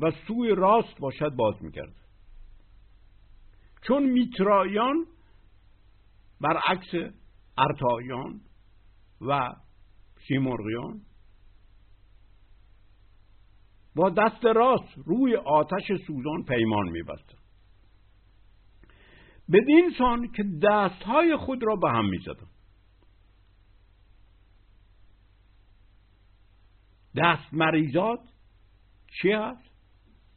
و 0.00 0.10
سوی 0.10 0.54
راست 0.54 0.98
باشد 1.00 1.34
باز 1.36 1.54
می‌کرد 1.62 1.94
چون 3.86 4.02
میترایان 4.02 5.06
برعکس 6.44 7.12
ارتایان 7.58 8.40
و 9.20 9.50
سیمرغیان 10.28 11.00
با 13.94 14.10
دست 14.10 14.44
راست 14.44 14.98
روی 15.06 15.36
آتش 15.36 15.86
سوزان 16.06 16.44
پیمان 16.48 16.88
میبستند 16.88 17.44
بدین 19.52 19.92
سان 19.98 20.32
که 20.32 20.44
دستهای 20.62 21.36
خود 21.36 21.62
را 21.62 21.76
به 21.76 21.90
هم 21.90 22.08
می‌زدند 22.08 22.54
دست 27.16 27.54
مریزاد 27.54 28.20
چی 29.22 29.32
هست؟ 29.32 29.70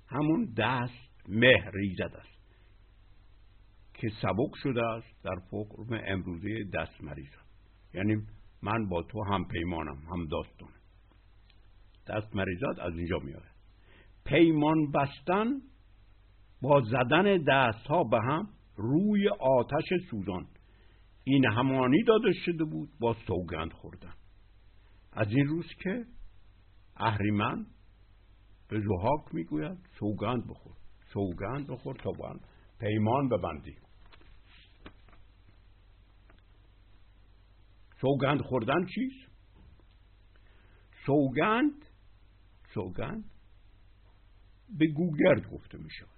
همون 0.07 0.53
دست 0.57 1.29
مهریزد 1.29 2.15
است. 2.15 2.36
که 3.97 4.09
سبک 4.21 4.51
شده 4.63 4.85
است 4.85 5.23
در 5.23 5.35
فرم 5.51 6.01
امروزه 6.07 6.63
دست 6.73 7.03
مریزاد 7.03 7.47
یعنی 7.93 8.15
من 8.61 8.89
با 8.89 9.03
تو 9.03 9.23
هم 9.23 9.47
پیمانم 9.47 9.97
هم 10.11 10.27
داستانم 10.27 10.73
دست 12.07 12.35
مریزاد 12.35 12.79
از 12.79 12.93
اینجا 12.93 13.19
میاد 13.19 13.43
پیمان 14.25 14.91
بستن 14.91 15.45
با 16.61 16.81
زدن 16.81 17.37
دست 17.47 17.87
ها 17.87 18.03
به 18.03 18.17
هم 18.21 18.49
روی 18.75 19.29
آتش 19.29 19.85
سوزان. 20.11 20.47
این 21.23 21.45
همانی 21.45 22.03
داده 22.03 22.31
شده 22.45 22.63
بود 22.63 22.89
با 22.99 23.15
سوگند 23.27 23.73
خوردن. 23.73 24.13
از 25.11 25.27
این 25.29 25.47
روز 25.47 25.65
که 25.83 26.05
اهریمن 26.97 27.65
به 28.69 28.79
زحاک 28.79 29.33
می‌گوید 29.33 29.77
سوگند 29.99 30.47
بخور 30.49 30.73
سوگند 31.13 31.67
بخور 31.67 31.95
تا 31.95 32.11
پیمان 32.79 33.29
ببندی 33.29 33.75
سوگند 38.01 38.41
خوردن 38.41 38.85
چیست؟ 38.95 39.31
سوگند 41.05 41.85
سوگند 42.73 43.31
به 44.79 44.87
گوگرد 44.87 45.49
گفته 45.49 45.77
می 45.77 45.89
شود. 45.89 46.09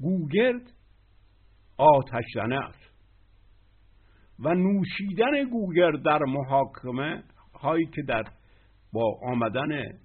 گوگرد 0.00 0.72
آتش 1.76 2.24
زنه 2.34 2.64
است 2.64 2.88
و 4.38 4.54
نوشیدن 4.54 5.50
گوگرد 5.50 6.02
در 6.02 6.18
محاکمه 6.18 7.24
هایی 7.54 7.86
که 7.86 8.02
در 8.02 8.24
با 8.92 9.20
آمدن 9.22 10.00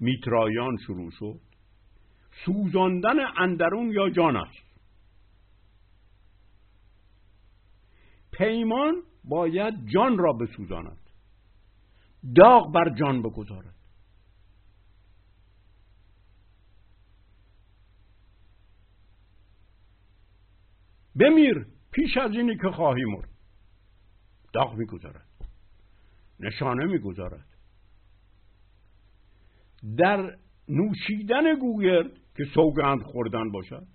میترایان 0.00 0.76
شروع 0.86 1.10
شد 1.10 1.40
سوزاندن 2.44 3.16
اندرون 3.38 3.90
یا 3.90 4.10
جان 4.10 4.36
است؟ 4.36 4.73
پیمان 8.38 9.02
باید 9.24 9.74
جان 9.86 10.18
را 10.18 10.32
بسوزاند. 10.32 11.10
داغ 12.36 12.72
بر 12.72 12.94
جان 12.98 13.22
بگذارد. 13.22 13.74
بمیر 21.16 21.66
پیش 21.90 22.16
از 22.16 22.30
اینی 22.30 22.56
که 22.56 22.70
خواهی 22.70 23.04
مرد. 23.04 23.28
داغ 24.52 24.74
می‌گذارد. 24.74 25.28
نشانه 26.40 26.84
می‌گذارد. 26.84 27.46
در 29.96 30.38
نوشیدن 30.68 31.58
گوگرد 31.60 32.10
که 32.36 32.44
سوگند 32.54 33.02
خوردن 33.02 33.50
باشد. 33.50 33.86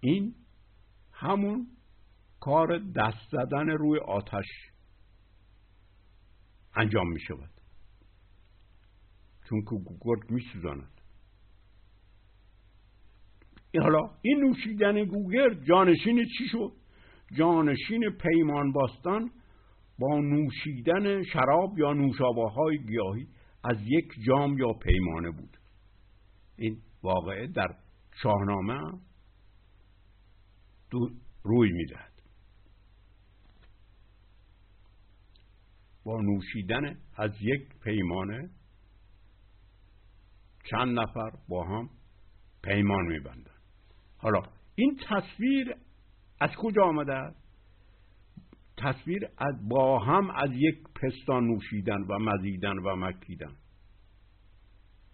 این 0.00 0.34
همون 1.14 1.66
کار 2.40 2.78
دست 2.78 3.30
زدن 3.30 3.68
روی 3.68 3.98
آتش 3.98 4.46
انجام 6.76 7.12
می 7.12 7.20
شود. 7.20 7.50
چون 9.48 9.60
که 9.60 9.76
گوگرد 9.84 10.30
می 10.30 10.40
سوزاند. 10.52 11.00
حالا 13.82 14.10
این 14.22 14.40
نوشیدن 14.40 15.04
گوگرد 15.04 15.64
جانشین 15.64 16.24
چی 16.38 16.48
شد؟ 16.48 16.72
جانشین 17.38 18.10
پیمان 18.10 18.72
باستان 18.72 19.30
با 19.98 20.20
نوشیدن 20.20 21.22
شراب 21.22 21.78
یا 21.78 21.92
نوشابه 21.92 22.50
های 22.50 22.78
گیاهی 22.78 23.28
از 23.64 23.76
یک 23.86 24.04
جام 24.26 24.58
یا 24.58 24.72
پیمانه 24.72 25.30
بود. 25.30 25.56
این 26.58 26.78
واقعه 27.02 27.46
در 27.46 27.74
شاهنامه 28.22 28.80
روی 31.42 31.72
می‌دهد. 31.72 32.12
با 36.04 36.20
نوشیدن 36.20 36.98
از 37.16 37.30
یک 37.40 37.68
پیمانه 37.82 38.50
چند 40.70 40.98
نفر 40.98 41.30
با 41.48 41.64
هم 41.64 41.90
پیمان 42.62 43.06
میبندن 43.06 43.54
حالا 44.18 44.42
این 44.74 45.00
تصویر 45.08 45.74
از 46.40 46.50
کجا 46.58 46.82
آمده؟ 46.82 47.14
است 47.14 47.44
تصویر 48.76 49.28
از 49.38 49.68
با 49.68 49.98
هم 49.98 50.30
از 50.30 50.50
یک 50.52 50.82
پستان 50.94 51.44
نوشیدن 51.44 52.00
و 52.08 52.18
مزیدن 52.18 52.78
و 52.78 52.96
مکیدن. 52.96 53.56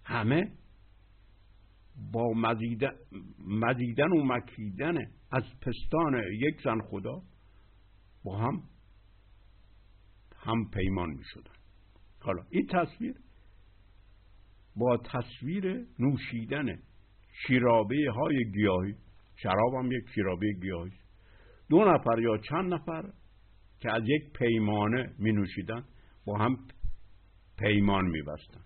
همه 0.05 0.53
با 2.13 2.33
مزیدن, 2.33 2.93
مزیدن 3.39 4.09
و 4.09 4.25
مکیدن 4.25 4.95
از 5.31 5.43
پستان 5.61 6.23
یک 6.33 6.61
زن 6.65 6.81
خدا 6.81 7.23
با 8.25 8.39
هم 8.39 8.63
هم 10.37 10.71
پیمان 10.71 11.11
می 11.11 11.25
شدن 11.25 11.53
حالا 12.21 12.43
این 12.51 12.67
تصویر 12.67 13.15
با 14.77 14.97
تصویر 14.97 15.87
نوشیدن 15.99 16.67
شیرابه 17.47 17.97
های 18.15 18.51
گیاهی 18.55 18.95
شراب 19.43 19.75
هم 19.75 19.93
یک 19.93 20.05
شیرابه 20.15 20.53
گیاهی. 20.63 20.93
دو 21.71 21.85
نفر 21.85 22.19
یا 22.19 22.39
چند 22.39 22.75
نفر 22.75 23.03
که 23.81 23.93
از 23.93 24.03
یک 24.07 24.33
پیمانه 24.33 25.15
می 25.19 25.33
نوشیدن 25.33 25.85
با 26.27 26.39
هم 26.39 26.57
پیمان 27.59 28.07
می 28.07 28.23
بستن. 28.23 28.61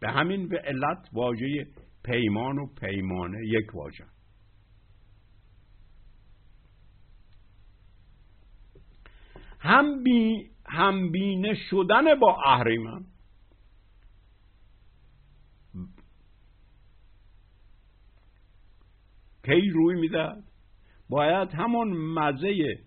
به 0.00 0.10
همین 0.10 0.48
به 0.48 0.58
علت 0.58 1.08
واژه 1.12 1.66
پیمان 2.04 2.58
و 2.58 2.66
پیمانه 2.66 3.38
یک 3.46 3.74
واژه. 3.74 4.04
هم, 9.60 10.02
بی 10.02 10.50
هم 10.66 11.10
بینه 11.10 11.54
شدن 11.70 12.14
با 12.20 12.38
اهریمن. 12.44 13.04
کی 19.44 19.70
روی 19.70 20.00
می‌دهد. 20.00 20.44
باید 21.08 21.48
همون 21.54 21.88
مزه 21.92 22.78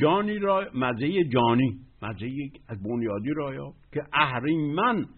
جانی 0.00 0.38
را 0.38 0.70
مزه 0.74 1.24
جانی 1.24 1.80
مزه 2.02 2.50
از 2.68 2.82
بنیادی 2.82 3.30
را 3.36 3.54
یا 3.54 3.74
که 3.92 4.06
اهریمن 4.12 5.08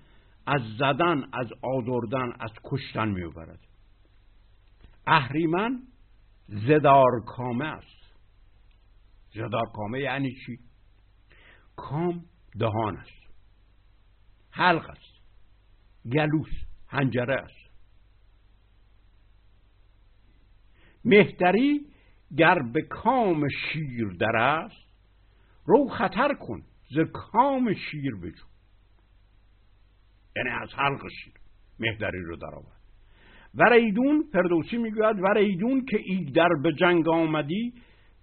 از 0.46 0.60
زدن 0.78 1.24
از 1.32 1.46
آزردن 1.62 2.32
از 2.40 2.50
کشتن 2.64 3.08
می‌برد 3.08 3.60
اهریمن 5.06 5.82
زدار 6.48 7.24
کامه 7.26 7.64
است. 7.64 8.05
زدار 9.36 9.70
کامه 9.74 10.00
یعنی 10.00 10.32
چی؟ 10.46 10.58
کام 11.76 12.24
دهان 12.58 12.96
است. 12.96 13.26
حلق 14.50 14.90
است. 14.90 15.16
گلوست 16.12 16.50
حنجره 16.88 17.34
است. 17.34 17.66
مهتری 21.04 21.86
گر 22.36 22.58
به 22.74 22.82
کام 22.82 23.48
شیر 23.48 24.08
در 24.08 24.36
است 24.36 24.86
شو 25.64 25.88
خطر 25.88 26.34
کن 26.34 26.62
ز 26.90 26.98
کام 27.12 27.74
شیر 27.74 28.14
بجو. 28.14 28.44
یعنی 30.36 30.50
از 30.62 30.68
حلق 30.74 31.02
شیر 31.24 31.34
مهتری 31.78 32.22
رو 32.22 32.36
در 32.36 32.54
آورد. 32.54 32.76
و 33.54 33.64
ریدون 33.64 34.24
فردوسی 34.32 34.76
می‌گوید 34.76 35.20
و 35.20 35.26
ریدون 35.26 35.84
که 35.84 35.98
در 36.34 36.48
به 36.62 36.72
جنگ 36.72 37.08
آمدی 37.08 37.74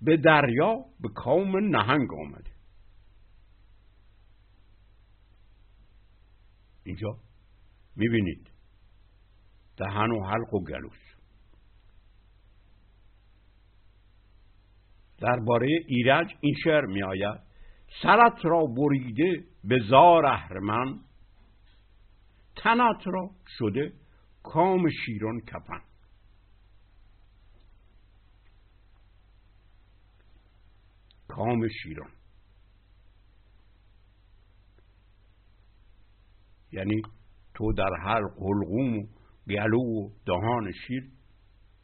به 0.03 0.17
دریا 0.17 0.75
به 0.99 1.09
کام 1.15 1.57
نهنگ 1.57 2.13
آمدی 2.13 2.51
اینجا 6.83 7.17
می‌بینید 7.95 8.51
دهن 9.77 10.11
و 10.11 10.23
حلق 10.23 10.53
و 10.53 10.63
گلوس 10.63 11.13
درباره 15.17 15.67
ایرج 15.87 16.35
این 16.39 16.55
شعر 16.63 16.85
می 16.85 17.03
آید 17.03 17.39
سرت 18.03 18.45
را 18.45 18.65
بریده 18.65 19.43
به 19.63 19.79
زار 19.89 20.25
اهرمن 20.25 20.99
تنت 22.55 23.07
را 23.07 23.29
شده 23.47 23.93
کام 24.43 24.89
شیران 25.05 25.39
کفن 25.39 25.81
کام 31.35 31.67
شیران. 31.67 32.11
یعنی 36.71 37.01
تو 37.53 37.73
در 37.73 37.89
هر 38.03 38.21
حلقوم 38.27 38.97
و 38.97 39.07
گلو 39.47 39.79
و 39.79 40.09
دهان 40.25 40.71
شیر 40.71 41.11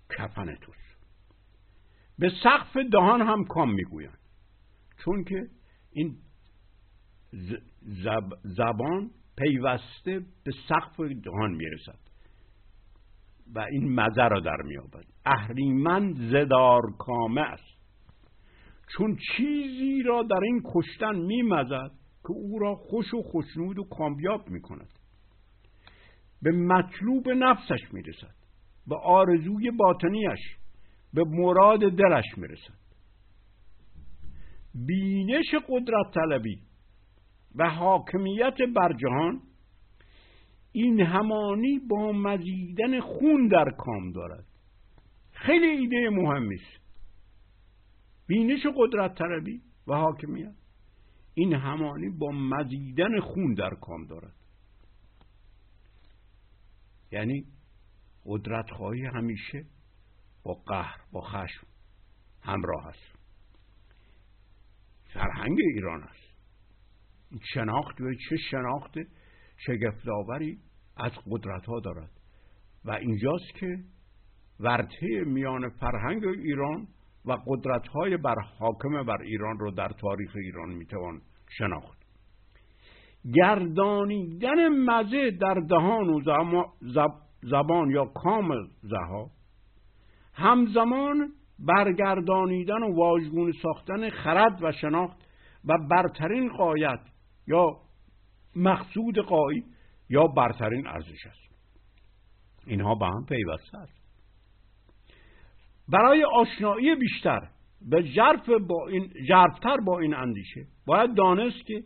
کفن 0.09 0.55
توست. 0.55 0.79
به 2.19 2.31
سقف 2.43 2.77
دهان 2.91 3.21
هم 3.21 3.43
کام 3.43 3.73
می‌گویند. 3.73 4.19
چون 5.03 5.23
که 5.23 5.47
این 5.91 6.17
زبان 8.43 9.11
پیوسته 9.37 10.19
به 10.43 10.51
سقف 10.69 10.99
دهان 10.99 11.51
می‌رسد 11.51 11.99
و 13.55 13.59
این 13.71 13.95
مزه 13.95 14.27
را 14.27 14.39
در 14.39 14.61
میابد 14.65 15.05
اهریمن 15.25 16.13
زدار 16.31 16.81
کامه 16.97 17.41
است. 17.41 17.78
چون 18.97 19.17
چیزی 19.35 20.03
را 20.03 20.23
در 20.23 20.39
این 20.43 20.61
کشتن 20.73 21.15
میمزد 21.15 21.91
که 22.21 22.31
او 22.31 22.59
را 22.59 22.75
خوش 22.75 23.13
و 23.13 23.21
خوشنود 23.21 23.79
و 23.79 23.83
کامیاب 23.83 24.49
می‌کند. 24.49 24.93
به 26.41 26.51
مطلوب 26.51 27.29
نفسش 27.29 27.93
می‌رسد. 27.93 28.35
به 28.87 28.95
آرزوی 28.95 29.71
باطنیش 29.71 30.39
به 31.13 31.23
مراد 31.23 31.79
دلش 31.79 32.25
می‌رسد. 32.37 32.79
بینش 34.87 35.55
قدرت 35.69 36.13
طلبی 36.13 36.59
و 37.55 37.69
حاکمیت 37.69 38.57
بر 38.75 38.93
جهان 38.93 39.41
این 40.71 41.01
همانی 41.01 41.79
با 41.89 42.11
مزیدن 42.11 42.99
خون 42.99 43.47
در 43.47 43.71
کام 43.77 44.11
دارد. 44.11 44.45
خیلی 45.31 45.67
ایده 45.67 46.09
مهمی 46.09 46.55
است. 46.55 46.78
بینش 48.29 48.65
قدرت 48.75 49.17
طلبی 49.17 49.61
و 49.87 49.93
حاکمیت. 49.93 50.55
این 51.33 51.53
همانی 51.53 52.09
با 52.09 52.31
مزیدن 52.31 53.19
خون 53.19 53.53
در 53.53 53.75
کام 53.81 54.05
دارد. 54.05 54.35
یعنی 57.11 57.45
قدرت 58.25 58.71
خواهی 58.71 59.05
همیشه 59.05 59.65
با 60.43 60.53
قهر 60.53 61.01
با 61.11 61.21
خشم 61.21 61.67
همراه 62.41 62.87
است. 62.87 63.19
فرهنگ 65.13 65.57
ایران 65.73 66.03
است. 66.03 66.29
شناخت 67.53 68.01
و 68.01 68.13
چه 68.29 68.37
شناخت 68.51 68.93
شگفتآوری 69.57 70.59
از 70.97 71.11
قدرت 71.25 71.65
ها 71.65 71.79
دارد. 71.79 72.11
و 72.85 72.91
اینجاست 72.91 73.53
که 73.59 73.83
ورته 74.59 75.23
میان 75.25 75.69
فرهنگ 75.69 76.25
ایران 76.25 76.87
و 77.25 77.37
قدرت 77.47 77.87
های 77.87 78.17
بر 78.17 78.35
حاکم 78.59 79.03
بر 79.03 79.21
ایران 79.21 79.59
رو 79.59 79.71
در 79.71 79.87
تاریخ 79.87 80.35
ایران 80.35 80.69
می‌توان 80.69 81.21
شناخت. 81.57 81.99
گردانیدن 83.33 84.67
مزه 84.67 85.31
در 85.31 85.53
دهان 85.69 86.09
و 86.09 86.21
زبان 87.41 87.91
یا 87.91 88.05
کام 88.05 88.51
زها 88.81 89.29
همزمان 90.33 91.33
برگردانیدن 91.59 92.83
و 92.83 92.95
واژگون 92.95 93.51
ساختن 93.51 94.09
خرد 94.09 94.63
و 94.63 94.71
شناخت 94.71 95.17
و 95.65 95.77
برترین 95.89 96.49
قایت 96.49 96.99
یا 97.47 97.77
مقصود 98.55 99.19
قایی 99.19 99.63
یا 100.09 100.27
برترین 100.27 100.87
ارزش 100.87 101.25
است. 101.25 101.49
اینها 102.67 102.95
به 102.95 103.05
هم 103.05 103.25
پیوسته 103.25 103.77
است. 103.77 103.98
برای 105.89 106.23
آشنایی 106.23 106.95
بیشتر 106.95 107.49
به 107.81 108.03
جرف 108.03 108.49
با 108.49 108.87
این 108.87 109.13
جرفتر 109.29 109.77
با 109.85 109.99
این 109.99 110.13
اندیشه. 110.13 110.67
باید 110.85 111.15
دانست 111.15 111.65
که 111.65 111.83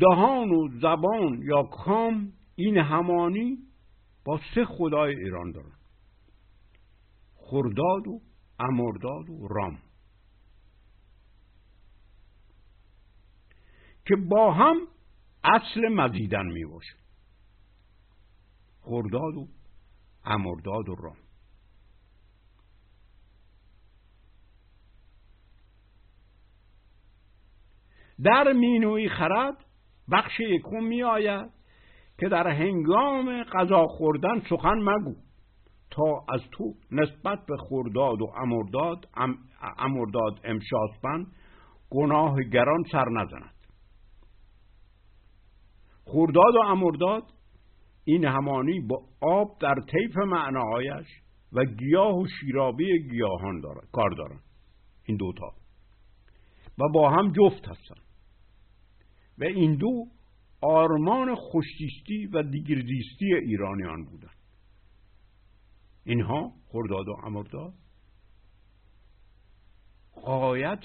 دهان 0.00 0.50
و 0.50 0.68
زبان 0.80 1.42
یا 1.42 1.62
کام 1.62 2.32
این 2.56 2.78
همانی 2.78 3.58
با 4.24 4.40
سه 4.54 4.64
خدای 4.64 5.16
ایران 5.16 5.50
دارن. 5.50 5.72
خرداد 7.36 8.06
و 8.06 8.20
امرداد 8.58 9.30
و 9.30 9.48
رام. 9.48 9.78
که 14.06 14.16
با 14.16 14.52
هم 14.52 14.76
اصل 15.44 15.88
مزیدن 15.88 16.46
می 16.46 16.64
باشه 16.64 16.96
خرداد 18.80 19.36
و 19.36 19.48
امرداد 20.24 20.88
و 20.88 20.94
رام. 20.94 21.23
در 28.22 28.52
مینوی 28.52 29.08
خرد 29.08 29.64
بخش 30.12 30.40
یکم 30.40 30.84
می 30.84 31.02
آید 31.02 31.50
که 32.18 32.28
در 32.28 32.48
هنگام 32.48 33.42
غذا 33.42 33.86
خوردن 33.86 34.40
سخن 34.50 34.78
مگو. 34.78 35.14
تا 35.90 36.24
از 36.28 36.40
تو 36.52 36.74
نسبت 36.90 37.46
به 37.46 37.56
خورداد 37.56 38.22
و 38.22 38.26
امرداد 38.36 39.08
امرداد 39.78 40.40
امشاسپن 40.44 41.26
گناه 41.90 42.42
گران 42.42 42.84
سر 42.92 43.08
نزند. 43.08 43.54
خورداد 46.04 46.54
و 46.54 46.66
امرداد 46.66 47.22
این 48.04 48.24
همانی 48.24 48.80
با 48.80 49.02
آب 49.20 49.58
در 49.60 49.74
طیف 49.74 50.16
معناهایش 50.16 51.06
و 51.52 51.64
گیاه 51.64 52.16
و 52.16 52.26
شیرابی 52.40 53.08
گیاهان 53.08 53.60
دارد 53.60 53.88
کار 53.92 54.10
دارن 54.10 54.40
این 55.04 55.16
دوتا. 55.16 55.52
و 56.78 56.82
با 56.94 57.10
هم 57.10 57.32
جفت 57.32 57.68
هستن 57.68 58.03
و 59.38 59.44
این 59.44 59.74
دو 59.74 60.06
آرمان 60.60 61.34
خوشتیستی 61.34 62.26
و 62.26 62.42
دیگردیستی 62.42 63.34
ایرانیان 63.34 64.04
بودند. 64.04 64.36
اینها 66.04 66.52
خرداد 66.68 67.08
و 67.08 67.16
امرداد 67.24 67.74
قایت 70.14 70.84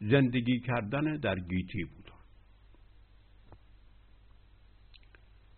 زندگی 0.00 0.60
کردن 0.60 1.16
در 1.16 1.40
گیتی 1.40 1.84
بودن 1.84 2.06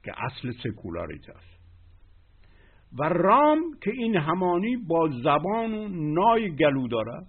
که 0.05 0.13
اصل 0.17 0.53
سکولاریت 0.63 1.29
است. 1.29 1.59
و 2.99 3.03
رام 3.03 3.79
که 3.81 3.91
این 3.91 4.17
همانی 4.17 4.77
با 4.77 5.09
زبان 5.23 5.75
و 5.75 5.89
نای 5.89 6.57
گلو 6.57 6.89
دارد 6.89 7.27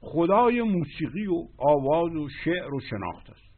خدای 0.00 0.62
موسیقی 0.62 1.26
و 1.26 1.48
آواز 1.58 2.12
و 2.16 2.28
شعر 2.44 2.74
و 2.74 2.80
شناخت 2.80 3.30
است. 3.30 3.50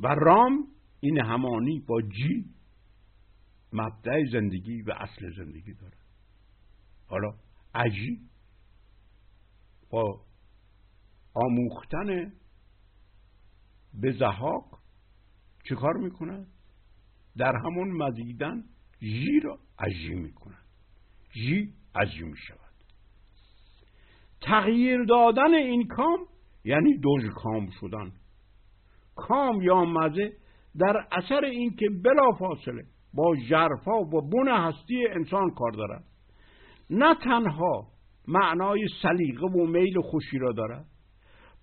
و 0.00 0.06
رام 0.06 0.66
این 1.00 1.20
همانی 1.20 1.80
با 1.80 2.02
جی 2.02 2.44
مبدع 3.72 4.24
زندگی 4.32 4.82
و 4.82 4.92
اصل 4.92 5.32
زندگی 5.36 5.74
داره. 5.74 5.96
حالا 7.06 7.34
عجی 7.74 8.20
با 9.90 10.20
آموختن 11.34 12.32
به 13.94 14.12
زهاق 14.18 14.80
چه 15.68 15.74
کار 15.74 15.96
می‌کنن؟ 15.96 16.46
در 17.36 17.52
همون 17.64 17.88
مزیدن 17.88 18.64
جی 18.98 19.40
را 19.42 19.58
عجی 19.78 20.14
می‌کنن 20.14 20.62
جی 21.32 21.74
عجی 21.94 22.22
می‌شود. 22.22 22.69
تغییر 24.42 25.04
دادن 25.04 25.54
این 25.54 25.86
کام 25.86 26.18
یعنی 26.64 26.98
دوج 26.98 27.22
کام 27.34 27.68
شدن. 27.80 28.12
کام 29.16 29.62
یا 29.62 29.84
مزه 29.84 30.32
در 30.78 31.06
اثر 31.12 31.44
اینکه 31.44 31.86
بلا 32.04 32.32
فاصله 32.38 32.82
با 33.14 33.36
جرفا 33.50 34.00
و 34.00 34.30
بن 34.30 34.48
هستی 34.48 35.06
انسان 35.06 35.50
کار 35.50 35.70
دارد. 35.70 36.04
نه 36.90 37.14
تنها 37.14 37.86
معنای 38.28 38.86
سلیقه 39.02 39.46
و 39.46 39.66
میل 39.66 40.00
خوشی 40.00 40.38
را 40.38 40.52
دارد 40.52 40.86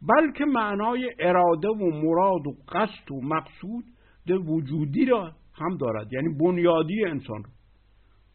بلکه 0.01 0.45
معنای 0.45 1.09
اراده 1.19 1.67
و 1.67 2.01
مراد 2.03 2.47
و 2.47 2.55
قصد 2.69 3.11
و 3.11 3.21
مقصود 3.21 3.85
وجودی 4.47 5.05
را 5.05 5.31
هم 5.53 5.77
دارد 5.77 6.13
یعنی 6.13 6.37
بنیادی 6.39 7.05
انسان 7.05 7.43
را. 7.43 7.49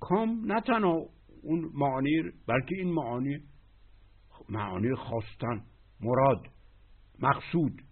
کام 0.01 0.40
نه 0.45 0.61
تنها 0.61 0.99
اون 1.43 1.70
معانی 1.74 2.22
بلکه 2.49 2.76
این 2.76 2.93
معانی 2.93 3.38
معانی 4.49 4.95
خواستن 4.95 5.62
مراد 6.01 6.47
مقصود. 7.18 7.82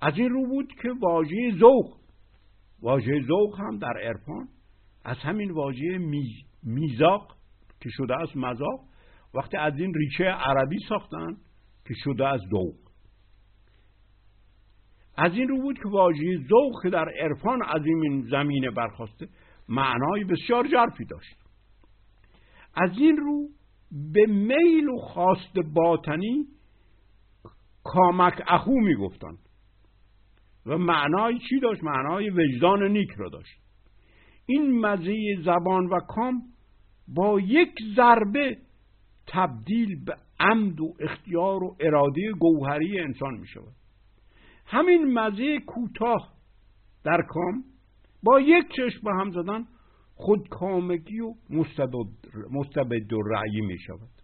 از 0.00 0.18
این 0.18 0.28
رو 0.28 0.46
بود 0.46 0.72
که 0.82 0.88
واژه 1.00 1.52
ذوق 1.58 1.96
واژه 2.82 3.22
ذوق 3.28 3.60
هم 3.60 3.78
در 3.78 3.98
عرفان 4.02 4.48
از 5.04 5.16
همین 5.16 5.50
واژه 5.50 5.98
میزاق 6.62 7.36
که 7.80 7.88
شده 7.92 8.20
از 8.22 8.36
مذاق 8.36 8.80
وقتی 9.34 9.56
از 9.56 9.78
این 9.78 9.94
ریشه 9.94 10.24
عربی 10.24 10.78
ساختن 10.88 11.36
که 11.88 11.94
شده 12.04 12.26
از 12.26 12.40
ذوق. 12.50 12.74
از 15.18 15.32
این 15.32 15.48
رو 15.48 15.62
بود 15.62 15.78
که 15.78 15.88
واژه 15.88 16.38
ذوق 16.48 16.92
در 16.92 17.08
عرفان 17.08 17.62
از 17.62 17.82
این 17.86 18.26
زمینه 18.30 18.70
برخواسته 18.70 19.28
معنای 19.68 20.24
بسیار 20.24 20.68
جرفی 20.68 21.04
داشت. 21.04 21.36
از 22.74 22.90
این 22.98 23.16
رو 23.16 23.48
به 23.90 24.26
میل 24.26 24.88
و 24.88 24.96
خواست 24.96 25.58
باطنی 25.74 26.46
کامک 27.84 28.42
اخو 28.48 28.80
می‌گفتند. 28.80 29.38
و 30.66 30.78
معنای 30.78 31.38
چی 31.38 31.60
داشت؟ 31.60 31.84
معنای 31.84 32.30
وجدان 32.30 32.82
نیک 32.82 33.10
را 33.16 33.28
داشت. 33.28 33.60
این 34.46 34.80
مزه 34.80 35.42
زبان 35.44 35.86
و 35.86 36.00
کام 36.00 36.42
با 37.08 37.40
یک 37.40 37.74
ضربه 37.96 38.56
تبدیل 39.26 40.04
به 40.04 40.16
عمد 40.40 40.80
و 40.80 40.94
اختیار 41.00 41.64
و 41.64 41.76
اراده 41.80 42.32
گوهری 42.32 43.00
انسان 43.00 43.34
می 43.34 43.46
شود 43.46 43.74
همین 44.66 45.12
مزه 45.12 45.60
کوتاه 45.60 46.32
در 47.04 47.22
کام 47.28 47.64
با 48.22 48.40
یک 48.40 48.66
چشم 48.68 49.00
به 49.04 49.10
هم 49.20 49.30
زدن 49.30 49.66
خودکامگی 50.16 51.20
و 51.20 51.34
مستبد 52.50 53.12
و 53.12 53.22
رعی 53.22 53.60
می 53.60 53.78
شود 53.78 54.22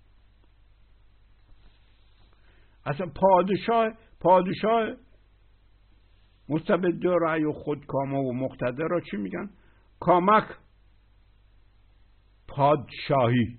اصلا 2.84 3.06
پادشاه 3.06 3.92
پادشاه 4.20 4.96
مستبد 6.48 7.04
و 7.04 7.18
رعی 7.18 7.44
و 7.44 7.52
خودکامه 7.52 8.18
و 8.18 8.32
مقتدر 8.32 8.88
را 8.90 9.00
چی 9.00 9.16
میگن؟ 9.16 9.50
کامک 10.00 10.44
پادشاهی. 12.48 13.58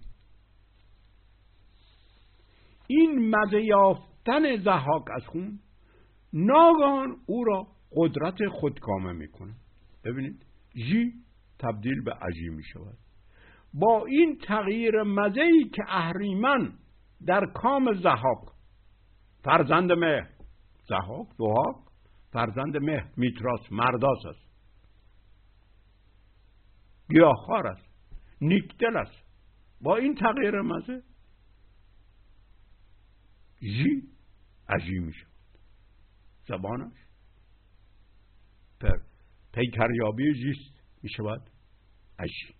این 2.88 3.36
مزه 3.36 3.62
یافتن 3.62 4.64
زحاک 4.64 5.04
از 5.16 5.28
خون 5.28 5.60
ناگان 6.34 7.18
او 7.26 7.44
را 7.44 7.68
قدرت 7.96 8.48
خودکامه 8.52 9.12
می‌کنه. 9.12 9.56
ببینید 10.04 10.46
جی 10.76 11.14
تبدیل 11.64 12.04
به 12.04 12.14
عجی 12.14 12.50
می 12.50 12.64
شود. 12.64 12.98
با 13.74 14.06
این 14.06 14.38
تغییر 14.48 15.04
مزه 15.04 15.50
که 15.74 15.84
اهریمن 15.88 16.74
در 17.26 17.46
کام 17.46 17.94
زحاک 17.94 18.54
فرزند 19.44 19.92
مه 19.92 20.30
زحاک 20.90 21.28
دوهاک 21.38 21.76
فرزند 22.32 22.78
مه 22.78 23.12
میتراس 23.18 23.72
مرداس 23.72 24.26
است. 24.26 24.54
گیاهخوار 27.10 27.68
است 27.68 27.94
نیکدل 28.42 28.98
است. 28.98 29.24
با 29.82 29.96
این 29.98 30.16
تغییر 30.16 30.62
مزه 30.62 31.04
جی 33.60 34.02
عجی 34.70 35.00
می 35.00 35.14
شود. 35.14 35.34
زبانش 36.48 36.98
پر 38.82 38.98
پیکریابی 39.54 40.34
جیست 40.34 40.84
می 41.04 41.10
شود. 41.10 41.53
عجی 42.24 42.56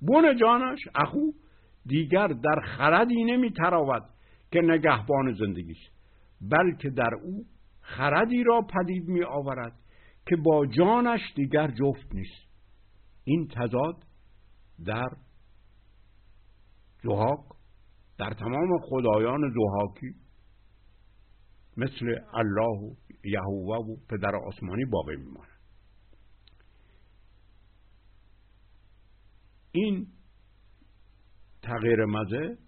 بون 0.00 0.36
جانش 0.36 0.78
اخو 0.94 1.32
دیگر 1.86 2.26
در 2.26 2.60
خردی 2.60 3.24
نمی 3.24 3.52
تراود 3.52 4.02
که 4.52 4.60
نگهبان 4.60 5.34
زندگی 5.34 5.72
است 5.72 6.00
بلکه 6.50 6.90
در 6.90 7.14
او 7.14 7.44
خردی 7.80 8.44
را 8.44 8.62
پدید 8.62 9.08
می 9.08 9.24
آورد 9.24 9.72
که 10.26 10.36
با 10.36 10.66
جانش 10.66 11.20
دیگر 11.36 11.70
جفت 11.70 12.14
نیست. 12.14 12.50
این 13.24 13.48
تضاد 13.48 14.04
در 14.86 15.08
زهاک 17.02 17.40
در 18.18 18.30
تمام 18.30 18.78
خدایان 18.78 19.40
زهاکی 19.54 20.14
مثل 21.76 22.06
الله 22.34 22.78
و 22.78 22.94
یهوه 23.24 23.76
و 23.76 23.96
پدر 24.08 24.36
آسمانی 24.36 24.84
باقی 24.84 25.16
میماند. 25.16 25.49
این 29.72 30.06
تغییر 31.62 32.04
مزه 32.04 32.58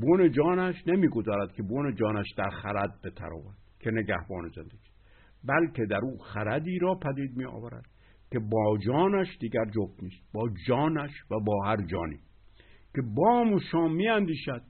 بون 0.00 0.30
جانش 0.30 0.86
نمی‌گذارد 0.86 1.52
که 1.52 1.62
بون 1.62 1.94
جانش 1.94 2.26
در 2.36 2.50
خرد 2.50 3.00
بتراود 3.04 3.54
که 3.80 3.90
نگهبان 3.90 4.48
زندگی. 4.56 4.88
بلکه 5.44 5.86
در 5.86 6.00
او 6.02 6.18
خردی 6.18 6.78
را 6.78 6.94
پدید 6.94 7.36
می 7.36 7.44
آورد 7.44 7.84
که 8.30 8.38
با 8.38 8.78
جانش 8.86 9.38
دیگر 9.40 9.64
جفت 9.64 10.02
نیست 10.02 10.32
با 10.32 10.48
جانش 10.66 11.10
و 11.30 11.40
با 11.40 11.64
هر 11.64 11.76
جانی. 11.76 12.20
که 12.94 13.02
با 13.14 13.56
و 13.56 13.60
شام 13.72 13.94
می 13.94 14.08
اندیشد 14.08 14.62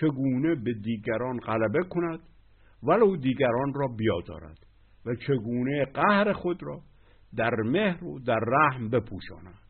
چگونه 0.00 0.54
به 0.54 0.72
دیگران 0.72 1.38
غلبه 1.38 1.82
کند 1.90 2.20
ولو 2.82 3.16
دیگران 3.16 3.74
را 3.74 3.88
بیازارد 3.88 4.58
و 5.06 5.14
چگونه 5.14 5.84
قهر 5.84 6.32
خود 6.32 6.62
را 6.62 6.82
در 7.36 7.54
مهر 7.54 8.04
و 8.04 8.18
در 8.18 8.40
رحم 8.40 8.88
بپوشاند 8.88 9.63